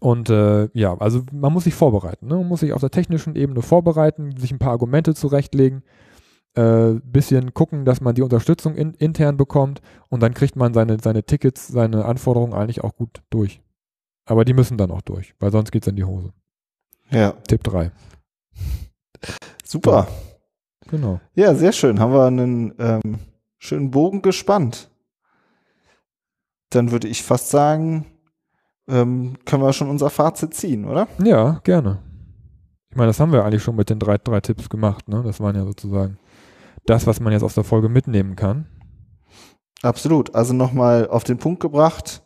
und 0.00 0.30
äh, 0.30 0.68
ja, 0.72 0.96
also 0.98 1.22
man 1.32 1.52
muss 1.52 1.64
sich 1.64 1.74
vorbereiten. 1.74 2.26
Ne? 2.26 2.36
Man 2.36 2.48
muss 2.48 2.60
sich 2.60 2.72
auf 2.72 2.80
der 2.80 2.90
technischen 2.90 3.36
Ebene 3.36 3.62
vorbereiten, 3.62 4.36
sich 4.36 4.52
ein 4.52 4.58
paar 4.58 4.72
Argumente 4.72 5.14
zurechtlegen, 5.14 5.82
äh, 6.54 6.94
bisschen 7.04 7.54
gucken, 7.54 7.84
dass 7.84 8.00
man 8.00 8.14
die 8.14 8.22
Unterstützung 8.22 8.74
in, 8.74 8.94
intern 8.94 9.36
bekommt 9.36 9.80
und 10.08 10.22
dann 10.22 10.34
kriegt 10.34 10.56
man 10.56 10.74
seine, 10.74 10.98
seine 11.00 11.24
Tickets, 11.24 11.68
seine 11.68 12.04
Anforderungen 12.04 12.54
eigentlich 12.54 12.84
auch 12.84 12.94
gut 12.94 13.22
durch. 13.30 13.62
Aber 14.24 14.44
die 14.44 14.54
müssen 14.54 14.78
dann 14.78 14.90
auch 14.90 15.02
durch, 15.02 15.34
weil 15.40 15.50
sonst 15.50 15.72
geht 15.72 15.82
es 15.82 15.88
in 15.88 15.96
die 15.96 16.04
Hose. 16.04 16.32
Ja. 17.10 17.32
Tipp 17.46 17.62
3. 17.64 17.90
Super. 19.64 20.06
Ja, 20.08 20.90
genau. 20.90 21.20
Ja, 21.34 21.54
sehr 21.54 21.72
schön. 21.72 22.00
Haben 22.00 22.12
wir 22.12 22.26
einen 22.26 22.74
ähm, 22.78 23.18
schönen 23.58 23.90
Bogen 23.90 24.22
gespannt. 24.22 24.90
Dann 26.70 26.90
würde 26.90 27.08
ich 27.08 27.22
fast 27.22 27.50
sagen, 27.50 28.06
ähm, 28.92 29.38
können 29.46 29.62
wir 29.62 29.72
schon 29.72 29.88
unser 29.88 30.10
Fazit 30.10 30.54
ziehen, 30.54 30.84
oder? 30.84 31.08
Ja, 31.22 31.60
gerne. 31.64 31.98
Ich 32.90 32.96
meine, 32.96 33.08
das 33.08 33.18
haben 33.18 33.32
wir 33.32 33.44
eigentlich 33.44 33.62
schon 33.62 33.74
mit 33.74 33.88
den 33.88 33.98
drei, 33.98 34.18
drei 34.18 34.40
Tipps 34.40 34.68
gemacht. 34.68 35.08
Ne? 35.08 35.22
Das 35.24 35.40
waren 35.40 35.56
ja 35.56 35.64
sozusagen 35.64 36.18
das, 36.84 37.06
was 37.06 37.18
man 37.18 37.32
jetzt 37.32 37.42
aus 37.42 37.54
der 37.54 37.64
Folge 37.64 37.88
mitnehmen 37.88 38.36
kann. 38.36 38.66
Absolut. 39.82 40.34
Also 40.34 40.52
nochmal 40.52 41.08
auf 41.08 41.24
den 41.24 41.38
Punkt 41.38 41.60
gebracht. 41.60 42.22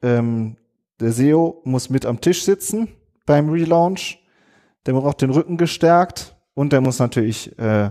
Ähm, 0.00 0.56
der 1.00 1.10
SEO 1.10 1.60
muss 1.64 1.90
mit 1.90 2.06
am 2.06 2.20
Tisch 2.20 2.44
sitzen 2.44 2.88
beim 3.26 3.50
Relaunch. 3.50 4.18
Der 4.86 4.92
braucht 4.92 5.20
den 5.20 5.30
Rücken 5.30 5.56
gestärkt 5.56 6.36
und 6.54 6.72
der 6.72 6.80
muss 6.80 7.00
natürlich 7.00 7.58
äh, 7.58 7.90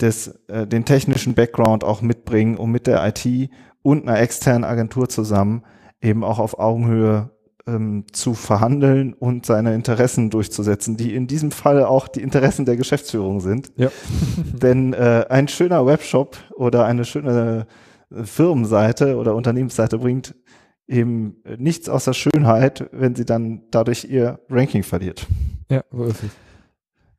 des, 0.00 0.28
äh, 0.48 0.66
den 0.66 0.84
technischen 0.84 1.34
Background 1.34 1.82
auch 1.82 2.02
mitbringen, 2.02 2.58
um 2.58 2.70
mit 2.70 2.86
der 2.86 3.06
IT 3.06 3.50
und 3.82 4.06
einer 4.06 4.20
externen 4.20 4.64
Agentur 4.64 5.08
zusammen 5.08 5.64
eben 6.02 6.22
auch 6.22 6.38
auf 6.38 6.58
Augenhöhe 6.58 7.30
ähm, 7.66 8.04
zu 8.12 8.34
verhandeln 8.34 9.14
und 9.14 9.46
seine 9.46 9.74
Interessen 9.74 10.30
durchzusetzen, 10.30 10.96
die 10.96 11.14
in 11.14 11.26
diesem 11.26 11.50
Fall 11.50 11.84
auch 11.84 12.08
die 12.08 12.22
Interessen 12.22 12.66
der 12.66 12.76
Geschäftsführung 12.76 13.40
sind. 13.40 13.72
Ja. 13.76 13.90
Denn 14.52 14.92
äh, 14.92 15.26
ein 15.28 15.48
schöner 15.48 15.86
Webshop 15.86 16.36
oder 16.54 16.84
eine 16.84 17.04
schöne 17.04 17.66
Firmenseite 18.10 19.16
oder 19.16 19.34
Unternehmensseite 19.34 19.98
bringt 19.98 20.34
eben 20.86 21.36
nichts 21.56 21.88
außer 21.88 22.12
Schönheit, 22.12 22.88
wenn 22.92 23.14
sie 23.14 23.24
dann 23.24 23.62
dadurch 23.70 24.04
ihr 24.04 24.40
Ranking 24.50 24.82
verliert. 24.82 25.26
Ja, 25.70 25.82
so 25.90 26.04
ist 26.04 26.22
es. 26.22 26.30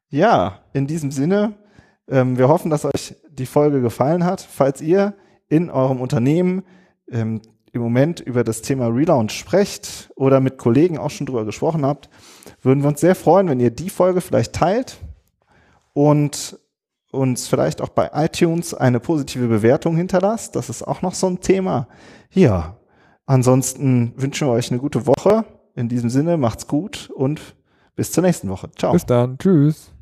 Ja, 0.10 0.60
in 0.74 0.86
diesem 0.88 1.12
Sinne, 1.12 1.56
ähm, 2.08 2.38
wir 2.38 2.48
hoffen, 2.48 2.70
dass 2.70 2.86
euch 2.86 3.16
die 3.30 3.48
Folge 3.48 3.82
gefallen 3.82 4.24
hat. 4.24 4.42
Falls 4.42 4.82
ihr 4.82 5.16
in 5.50 5.70
eurem 5.70 6.00
Unternehmen 6.00 6.64
ähm, 7.10 7.42
im 7.76 7.82
Moment 7.82 8.20
über 8.20 8.44
das 8.44 8.62
Thema 8.62 8.88
Relaunch 8.88 9.34
sprecht 9.34 10.10
oder 10.16 10.40
mit 10.40 10.58
Kollegen 10.58 10.98
auch 10.98 11.12
schon 11.12 11.28
drüber 11.28 11.46
gesprochen 11.46 11.86
habt, 11.86 12.10
würden 12.62 12.84
wir 12.84 12.88
uns 12.88 13.02
sehr 13.02 13.16
freuen, 13.16 13.50
wenn 13.50 13.60
ihr 13.60 13.72
die 13.72 13.90
Folge 13.90 14.22
vielleicht 14.22 14.54
teilt 14.54 14.98
und 15.94 16.60
uns 17.12 17.48
vielleicht 17.48 17.82
auch 17.82 17.90
bei 17.90 18.12
iTunes 18.14 18.74
eine 18.74 19.00
positive 19.00 19.48
Bewertung 19.48 19.96
hinterlasst. 19.96 20.56
Das 20.56 20.70
ist 20.70 20.84
auch 20.84 21.02
noch 21.02 21.14
so 21.14 21.28
ein 21.28 21.40
Thema. 21.40 21.88
Ja, 22.32 22.78
ansonsten 23.26 24.14
wünschen 24.18 24.48
wir 24.48 24.54
euch 24.54 24.72
eine 24.72 24.80
gute 24.80 25.06
Woche. 25.06 25.46
In 25.76 25.90
diesem 25.90 26.10
Sinne, 26.10 26.38
macht's 26.38 26.68
gut 26.68 27.10
und 27.14 27.56
bis 27.96 28.12
zur 28.12 28.24
nächsten 28.24 28.50
Woche. 28.50 28.70
Ciao. 28.78 28.94
Bis 28.94 29.06
dann. 29.06 29.38
Tschüss. 29.38 29.95